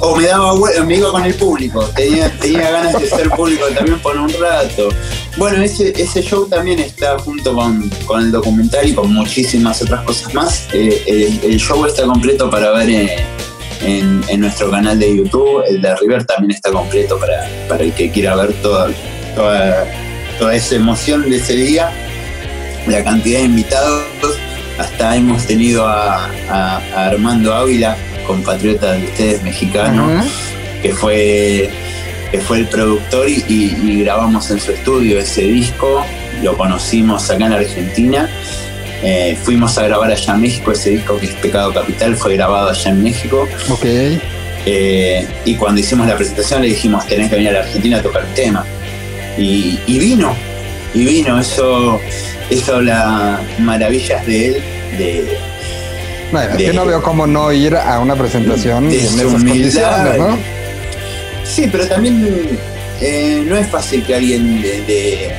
[0.00, 0.54] O me daba
[0.86, 4.88] me iba con el público, tenía, tenía ganas de ser público también por un rato.
[5.36, 10.02] Bueno, ese, ese show también está junto con, con el documental y con muchísimas otras
[10.02, 10.68] cosas más.
[10.72, 13.08] Eh, el, el show está completo para ver en,
[13.82, 15.62] en- en nuestro canal de YouTube.
[15.68, 18.88] El de River también está completo para, para el que quiera ver toda,
[19.34, 19.86] toda,
[20.38, 21.90] toda esa emoción de ese día.
[22.86, 24.04] La cantidad de invitados.
[24.78, 30.24] Hasta hemos tenido a, a- a Armando Ávila, compatriota de ustedes mexicano ajá.
[30.82, 31.70] que fue,
[32.34, 36.04] que fue el productor y, y- y grabamos en su estudio ese disco.
[36.42, 38.28] Lo conocimos acá en Argentina.
[39.04, 40.72] Eh, fuimos a grabar allá en México.
[40.72, 43.46] Ese disco que es Pecado Capital fue grabado allá en México.
[43.70, 43.84] ok.
[44.66, 48.02] Eh, y cuando hicimos la presentación le dijimos, tenés que venir a la Argentina a
[48.02, 48.64] tocar el tema.
[49.38, 50.34] Y, y vino,
[50.92, 51.38] y vino.
[51.38, 52.00] Eso,
[52.50, 54.54] eso habla maravillas de él,
[54.98, 55.38] de,
[56.32, 60.02] Bueno, es de- que no veo cómo no ir a una presentación en esas humildad.
[60.08, 60.63] condiciones, ¿no?
[61.54, 62.58] Sí, pero también
[63.00, 65.32] eh, no es fácil que alguien de, de-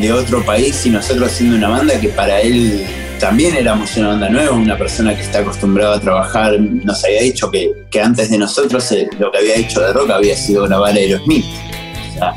[0.00, 2.84] de otro país y nosotros siendo una banda que para él
[3.20, 7.50] también éramos una banda nueva, una persona que está acostumbrada a trabajar, nos había dicho
[7.50, 10.94] que, que antes de nosotros eh, lo que había hecho de rock había sido grabar
[10.94, 11.44] Aerosmith.
[11.44, 12.34] O sea,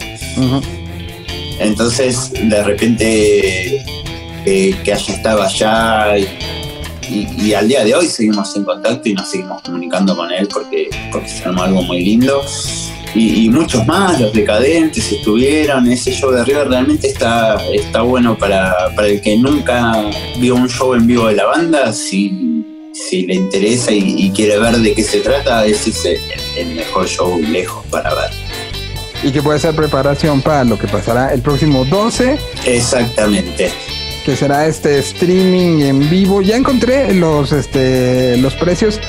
[1.60, 3.78] entonces, de repente,
[4.46, 6.28] eh, que haya estado allá y,
[7.10, 10.48] y- y al día de hoy seguimos en contacto y nos seguimos comunicando con él
[10.54, 12.42] porque, porque se armó algo muy lindo.
[13.16, 18.38] Y, y muchos más, los decadentes estuvieron, ese show de River realmente está, está bueno
[18.38, 19.94] para, para el que nunca
[20.40, 24.60] vio un show en vivo de la banda, si, si le interesa y, y quiere
[24.60, 26.20] ver de qué se trata, ese es el,
[26.58, 28.30] el mejor show lejos para ver.
[29.24, 33.70] Y que puede ser preparación para lo que pasará el próximo 12, Exactamente.
[34.26, 36.42] que será este streaming en vivo.
[36.42, 39.00] Ya encontré los, este, los precios.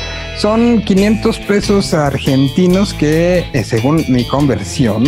[0.41, 5.05] Son 500 pesos argentinos que, eh, según mi conversión,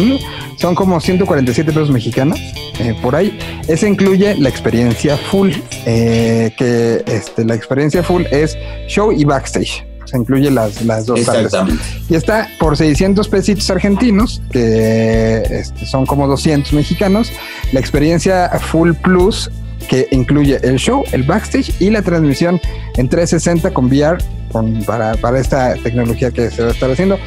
[0.57, 2.39] son como 147 pesos mexicanos.
[2.79, 3.39] eh, por ahí.
[3.67, 5.53] Ese incluye la experiencia full,
[5.87, 8.57] eh, que este, la experiencia full es
[8.89, 9.87] show y backstage.
[10.05, 11.21] Se incluye las, las dos.
[11.21, 11.83] Exactamente.
[12.11, 17.33] Y está por 600 pesitos argentinos, que este, son como 200 mexicanos.
[17.73, 19.51] La experiencia Full Plus,
[19.89, 22.61] que incluye el show, el backstage y la transmisión
[22.97, 24.19] en 360 con VR
[24.51, 27.19] con- para, para esta tecnología que se va a estar haciendo.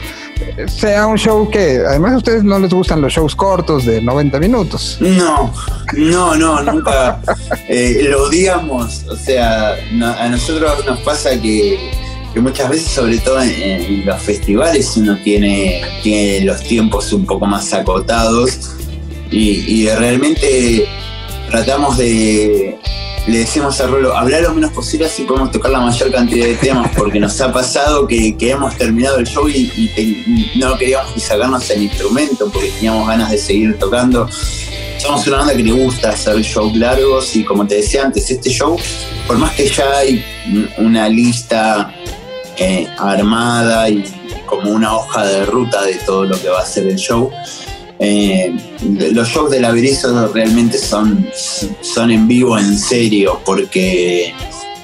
[0.68, 4.40] Sea un show que, además, a ustedes no les gustan los shows cortos de 90
[4.40, 4.98] minutos.
[5.00, 5.54] No,
[5.94, 7.22] no, no, nunca
[7.70, 9.06] eh, lo odiamos.
[9.10, 11.90] O sea, no- a nosotros nos pasa que,
[12.34, 17.26] que muchas veces, sobre todo en, en los festivales, uno tiene, tiene los tiempos un
[17.26, 18.76] poco más acotados
[19.32, 20.86] y, y realmente
[21.50, 22.78] tratamos de,
[23.28, 26.56] le decimos a Rolo, hablar lo menos posible así podemos tocar la mayor cantidad de
[26.56, 31.70] temas, porque nos ha pasado que, hemos terminado el show y no queríamos ni sacarnos
[31.72, 34.30] el instrumento porque teníamos ganas de seguir tocando.
[34.98, 38.50] Somos una banda que le gusta hacer shows largos y como te decía antes, este
[38.50, 38.78] show,
[39.28, 40.24] por más que ya hay
[40.78, 41.94] una lista
[42.58, 44.04] eh, armada y
[44.46, 47.30] como una hoja de ruta de todo lo que va a ser el show,
[48.00, 48.56] eh,
[49.14, 51.28] los shows de Laberizo realmente son,
[51.82, 54.34] son en vivo en serio porque,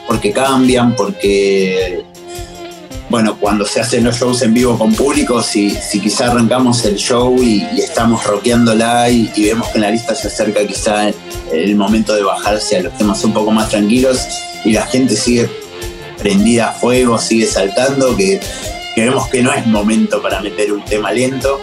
[0.07, 2.03] porque cambian, porque
[3.09, 6.95] bueno, cuando se hacen los shows en vivo con público, si, si quizá arrancamos el
[6.95, 11.11] show y, y estamos rockeándola y, y vemos que en la lista se acerca quizá
[11.51, 14.25] el momento de bajarse a los temas un poco más tranquilos
[14.63, 15.49] y la gente sigue
[16.17, 18.39] prendida a fuego, sigue saltando, que,
[18.95, 21.59] que vemos que no es momento para meter un tema lento.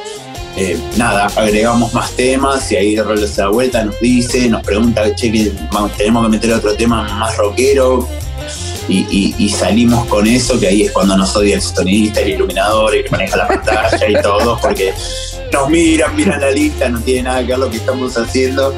[0.57, 5.14] Eh, nada, agregamos más temas y ahí Rolo se da vuelta, nos dice, nos pregunta,
[5.14, 5.30] che,
[5.96, 8.09] tenemos que meter otro tema más rockero,
[8.88, 13.05] y salimos con eso, que ahí es cuando nos odia el sonidista, el iluminador, el
[13.05, 14.94] que maneja la pantalla y todo, porque
[15.53, 18.74] nos miran, miran la lista, no tiene nada que ver lo que estamos haciendo,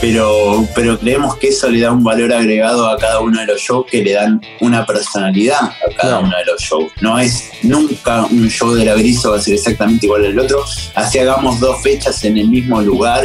[0.00, 3.60] pero, pero creemos que eso le da un valor agregado a cada uno de los
[3.60, 6.92] shows que le dan una personalidad a cada uno de los shows.
[7.00, 10.64] No es nunca un show de la Berizo va a ser exactamente igual al otro,
[10.94, 13.24] así hagamos dos fechas en el mismo lugar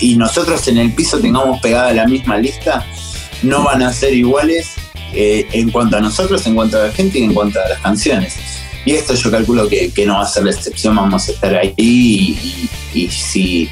[0.00, 2.84] y nosotros en el piso tengamos pegada la misma lista,
[3.42, 4.68] no van a ser iguales
[5.12, 7.80] eh, en cuanto a nosotros, en cuanto a la gente y en cuanto a las
[7.80, 8.36] canciones.
[8.84, 11.54] Y esto yo calculo que, que no va a ser la excepción, vamos a estar
[11.54, 13.68] ahí y, y- y si,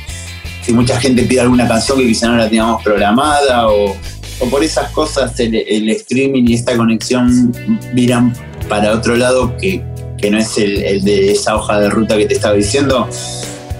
[0.68, 3.96] si mucha gente pide alguna canción que quizá no la teníamos programada o,
[4.38, 7.56] o por esas cosas el, el streaming y esta conexión
[7.94, 8.34] miran
[8.68, 9.82] para otro lado que,
[10.18, 13.08] que no es el, el de esa hoja de ruta que te estaba diciendo,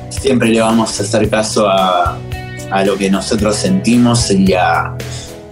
[0.09, 2.19] siempre le vamos a hacer caso a,
[2.71, 4.97] a lo que nosotros sentimos y a,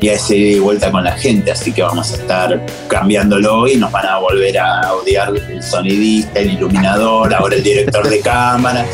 [0.00, 3.68] y a ese ida y vuelta con la gente, así que vamos a estar cambiándolo
[3.68, 8.20] y nos van a volver a odiar el sonidista, el iluminador, ahora el director de
[8.22, 8.86] cámara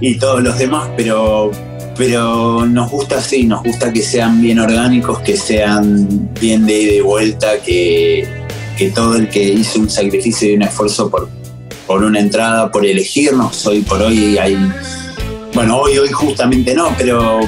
[0.00, 1.50] y todos los demás, pero,
[1.96, 7.60] pero nos gusta así, nos gusta que sean bien orgánicos, que sean bien de vuelta,
[7.62, 8.26] que,
[8.76, 11.28] que todo el que hizo un sacrificio y un esfuerzo por,
[11.86, 14.56] por una entrada, por elegirnos, hoy por hoy hay,
[15.54, 17.40] bueno, hoy, hoy justamente no, pero,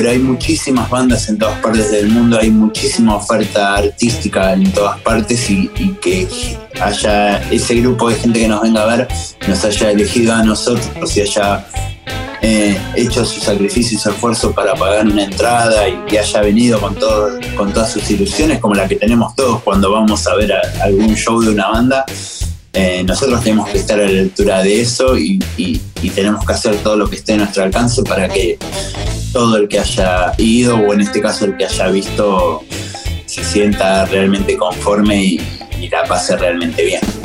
[0.00, 4.98] pero hay muchísimas bandas en todas partes del mundo, hay muchísima oferta artística en todas
[5.00, 6.26] partes y, y que
[6.80, 9.08] haya ese grupo de gente que nos venga a ver,
[9.46, 11.66] nos haya elegido a nosotros y haya
[12.40, 16.80] eh, hecho su sacrificio y su esfuerzo para pagar una entrada y, y haya venido
[16.80, 20.54] con, todo, con todas sus ilusiones, como la que tenemos todos cuando vamos a ver
[20.54, 22.06] a- algún show de una banda.
[22.72, 25.38] Eh, nosotros tenemos que estar a la altura de eso y,
[26.14, 28.58] tenemos que hacer todo lo que esté a nuestro alcance para que
[29.32, 32.64] todo el que haya ido, o en este caso el que haya visto,
[33.26, 35.40] se sienta realmente conforme y
[35.90, 37.19] la pase realmente bien.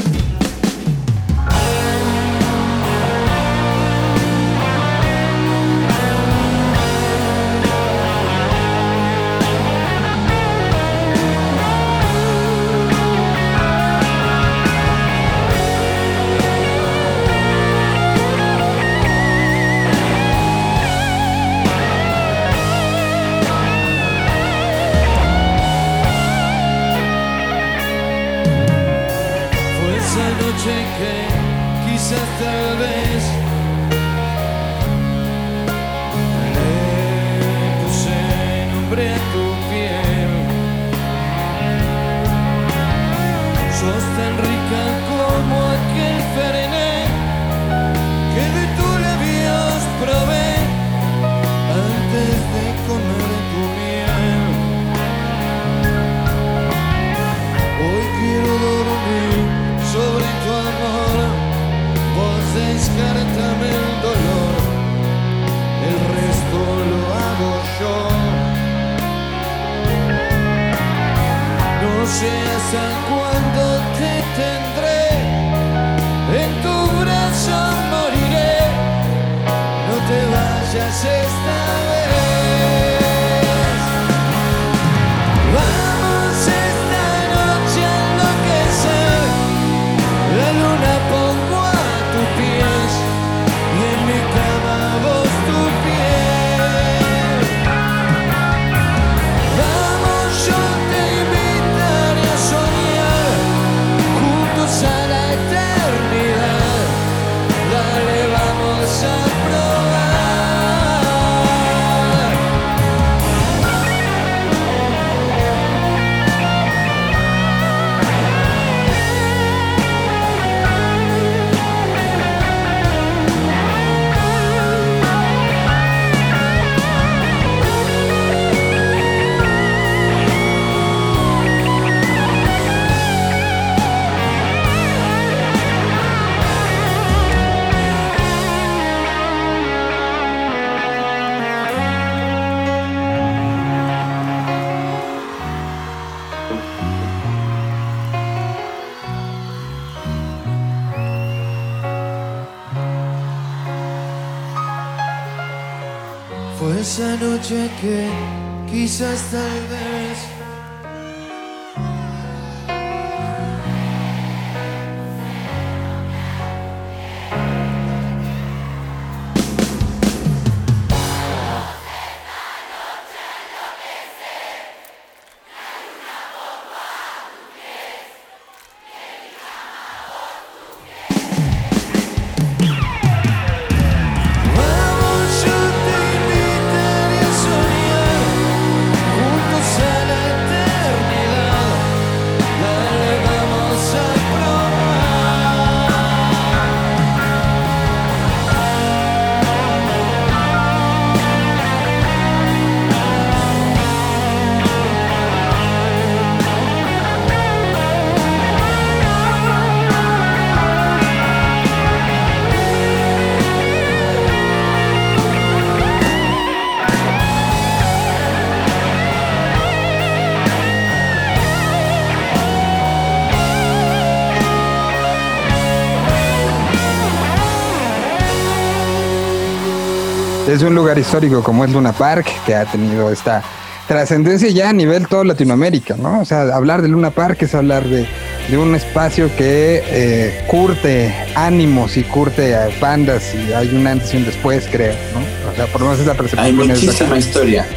[230.56, 233.44] Desde un lugar histórico como es Luna Park, que ha tenido esta
[233.90, 236.22] trascendencia ya a nivel todo Latinoamérica, ¿no?
[236.22, 238.08] O sea, hablar de Luna Park es hablar de,
[238.50, 244.14] de un espacio que eh, curte ánimos y curte a bandas y hay un antes
[244.14, 245.52] y un después, creo, ¿no?
[245.52, 246.46] O sea, por lo menos es la percepción.
[246.46, 247.68] Hay muchísima historia.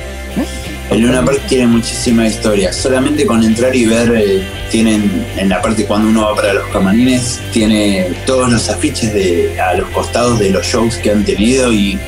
[0.90, 2.72] El Luna Park tiene muchísima historia.
[2.72, 6.66] Solamente con entrar y ver, eh, tienen en la parte cuando uno va para los
[6.68, 11.72] camarines, tiene todos los afiches de, a los costados de los shows que han tenido
[11.72, 11.98] y,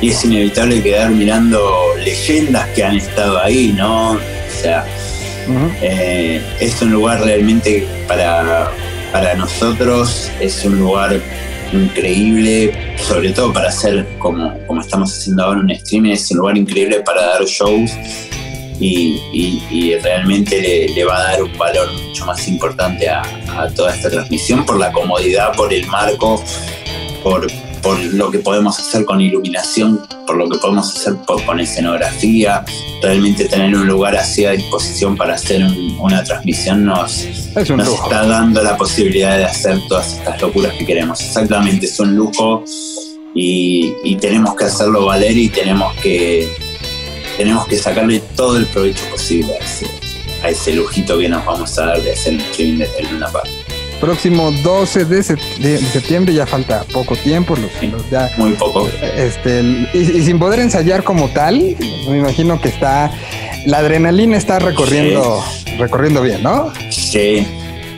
[0.00, 4.12] y es inevitable quedar mirando leyendas que han estado ahí, ¿no?
[4.12, 4.18] O
[4.60, 4.84] sea,
[5.80, 8.72] eh, es un lugar realmente para,
[9.12, 11.20] para nosotros, es un lugar
[11.72, 16.56] increíble, sobre todo para hacer como, como estamos haciendo ahora un streaming, es un lugar
[16.56, 17.90] increíble para dar shows
[18.80, 23.22] y, realmente le, va a dar un valor mucho más importante a,
[23.56, 26.42] a toda esta transmisión por la comodidad, por el marco,
[27.22, 27.46] por,
[27.82, 32.64] por lo que podemos hacer con iluminación, por lo que podemos hacer por- con escenografía,
[33.00, 37.26] realmente tener un lugar así a disposición para hacer un- una transmisión nos,
[37.56, 38.04] Es un nos lujo.
[38.04, 41.20] está dando la posibilidad de hacer todas estas locuras que queremos.
[41.20, 42.64] Exactamente, es un lujo
[43.34, 46.48] y, y tenemos que hacerlo valer y tenemos que,
[47.36, 49.86] tenemos que sacarle todo el provecho posible a ese,
[50.42, 53.48] a ese lujito que nos vamos a dar de hacer el streaming desde Luna Park.
[54.00, 58.50] Próximo 12 de, sep- de- de septiembre, ya falta poco tiempo, los, los ya Muy
[58.52, 58.88] poco.
[59.16, 59.62] Este,
[59.94, 61.76] y sin poder ensayar como tal,
[62.08, 63.10] me imagino que está,
[63.66, 65.42] la adrenalina está recorriendo,
[65.78, 66.70] recorriendo bien, ¿no?
[67.14, 67.46] Sí,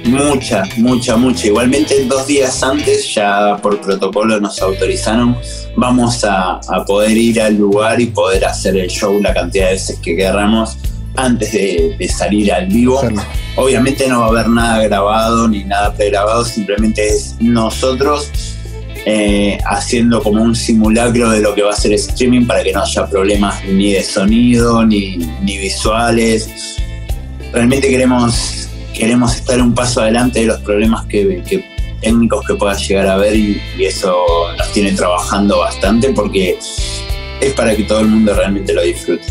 [0.04, 1.46] mucha, mucha, mucha.
[1.46, 5.38] Igualmente dos días antes, ya por protocolo nos autorizaron,
[5.74, 9.72] vamos a, a poder ir al lugar y poder hacer el show la cantidad de
[9.72, 10.76] veces que queramos
[11.16, 13.00] antes de, de salir al vivo.
[13.56, 18.30] Obviamente no va a haber nada grabado ni nada pregrabado, simplemente es nosotros
[19.06, 22.82] eh, haciendo como un simulacro de lo que va a ser streaming para que no
[22.82, 26.76] haya problemas ni de sonido ni, ni visuales.
[27.50, 32.74] Realmente queremos, queremos estar un paso adelante de los problemas que, que- técnicos que pueda
[32.76, 34.14] llegar a haber y, y eso
[34.58, 36.58] nos tiene trabajando bastante porque
[37.40, 39.24] es para que todo el mundo realmente lo disfrute.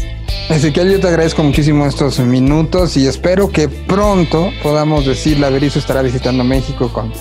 [0.49, 5.77] Ezequiel, yo te agradezco muchísimo estos minutos y espero que pronto podamos decir la Berizo
[5.79, 7.11] estará visitando México con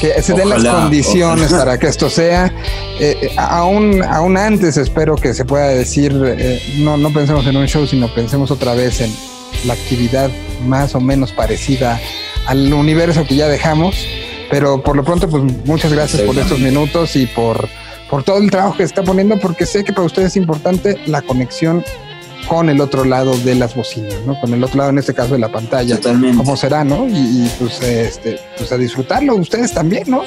[0.00, 1.64] que se den las condiciones ojalá.
[1.64, 2.46] para que esto sea.
[2.98, 7.56] Eh, eh, aún, aún antes espero que se pueda decir, eh, no, no pensemos en
[7.56, 9.14] un show, sino pensemos otra vez en
[9.64, 10.30] la actividad
[10.66, 12.00] más o menos parecida
[12.46, 14.06] al universo que ya dejamos.
[14.50, 17.68] Pero por lo pronto, pues muchas gracias por estos minutos y por,
[18.10, 21.22] por todo el trabajo que está poniendo, porque sé que para ustedes es importante la
[21.22, 21.84] conexión
[22.46, 24.38] con el otro lado de las bocinas, ¿no?
[24.38, 25.96] Con el otro lado, en este caso, de la pantalla.
[25.96, 26.36] Totalmente.
[26.36, 27.08] ¿Cómo será, no?
[27.08, 30.22] Y, y, pues, este, pues a disfrutarlo ustedes también, ¿no?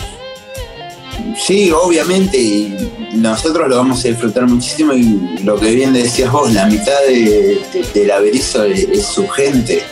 [1.38, 2.76] Sí, obviamente, y
[3.14, 7.62] nosotros lo vamos a disfrutar muchísimo y lo que bien decías vos, la mitad de,
[7.74, 9.84] de- del Averizo es, su gente.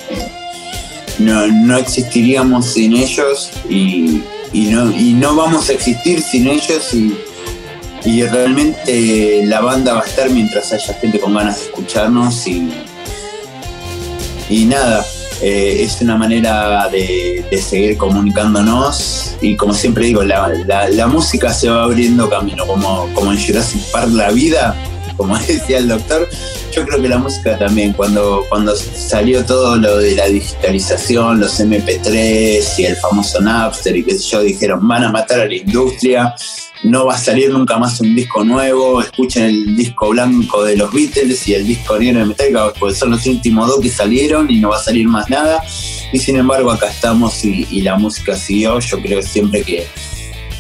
[1.20, 4.22] No, no existiríamos sin ellos y,
[4.52, 7.16] y no, y no vamos a existir sin ellos y,
[8.04, 12.70] y realmente la banda va a estar mientras haya gente con ganas de escucharnos y,
[14.50, 15.06] y nada,
[15.42, 21.08] eh, es una manera de, de seguir comunicándonos y como siempre digo, la, la- la
[21.08, 24.76] música se va abriendo camino, como, como en Jurassic Park la vida,
[25.18, 26.28] como decía el doctor,
[26.76, 31.60] yo creo que la música también, cuando, cuando salió todo lo de la digitalización, los
[31.62, 35.56] MP3 y el famoso Napster y qué sé yo, dijeron, van a matar a la
[35.56, 36.36] industria,
[36.84, 40.92] no va a salir nunca más un disco nuevo, escuchen el disco blanco de los
[40.92, 44.60] Beatles y el disco negro de Metallica, porque son los últimos dos que salieron y
[44.60, 45.64] no va a salir más nada.
[46.12, 48.80] Y sin embargo acá estamos y, la música siguió.
[48.80, 49.88] Yo creo siempre que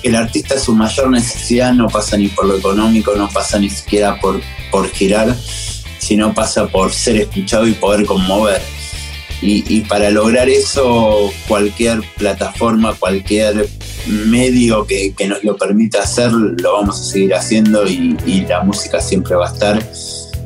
[0.03, 4.19] el artista su mayor necesidad no pasa ni por lo económico, no pasa ni siquiera
[4.19, 4.41] por,
[4.71, 5.35] por girar,
[6.05, 8.61] sino pasa por ser escuchado y poder conmover.
[9.41, 13.67] Y, para lograr eso, cualquier plataforma, cualquier
[14.07, 18.99] medio que, que nos lo permita hacer, lo vamos a seguir haciendo y, la música
[18.99, 19.83] siempre va a estar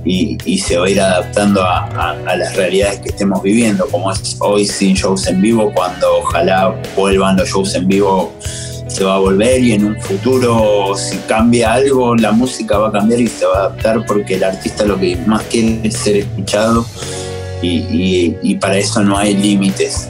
[0.04, 4.66] y, se va a ir adaptando a las realidades que estemos viviendo, como es hoy
[4.66, 8.34] sin shows en vivo, cuando ojalá vuelvan los shows en vivo
[8.90, 12.92] se va a volver y en un futuro si cambia algo la música va a
[12.92, 16.18] cambiar y se va a adaptar porque el artista lo que más quiere es ser
[16.18, 16.86] escuchado
[17.62, 20.10] y, para eso no hay límites.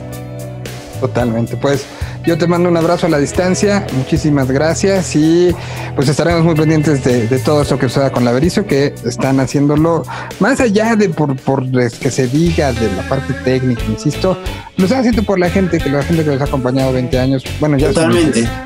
[0.99, 1.57] Totalmente.
[1.57, 1.85] Pues
[2.25, 3.85] yo te mando un abrazo a la distancia.
[3.97, 5.53] Muchísimas gracias y
[5.95, 9.39] pues estaremos muy pendientes de, de todo esto que suceda con la Berizo, que están
[9.39, 10.03] haciéndolo
[10.39, 14.37] más allá de por, por que se diga de la parte técnica, insisto,
[14.77, 17.43] lo están haciendo por la gente, que la gente que los ha acompañado 20 años,
[17.59, 18.13] bueno, ya son,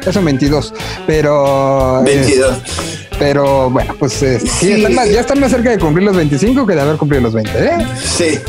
[0.05, 0.73] ya son 22,
[1.07, 2.01] pero...
[2.01, 2.57] eh, 22.
[3.19, 4.71] Pero bueno, pues eh, sí, Sí.
[4.73, 7.33] están más- ya están más cerca de cumplir los 25 que de haber cumplido los
[7.33, 7.77] 20, ¿eh?
[8.03, 8.39] Sí.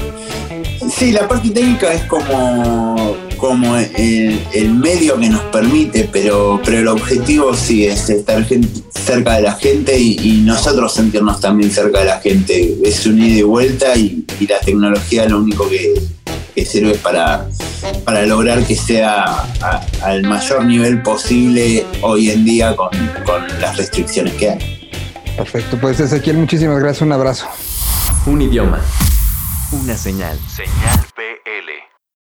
[0.90, 3.16] Sí, la parte técnica es como,
[3.46, 8.46] como el, el medio que nos permite, pero, pero el objetivo sí es estar
[8.88, 12.74] cerca de la gente y, y nosotros sentirnos también cerca de la gente.
[12.82, 15.92] Es un ida y vuelta y, y la tecnología lo único que,
[16.54, 17.46] que sirve para,
[18.06, 19.24] para lograr que sea
[19.60, 22.88] a- al mayor nivel posible hoy en día con,
[23.26, 24.90] con las restricciones que hay.
[25.36, 27.46] Perfecto, pues Ezequiel, muchísimas gracias, un abrazo.
[28.24, 28.80] Un idioma.
[29.70, 30.38] Una señal.
[30.48, 31.93] Señal BL.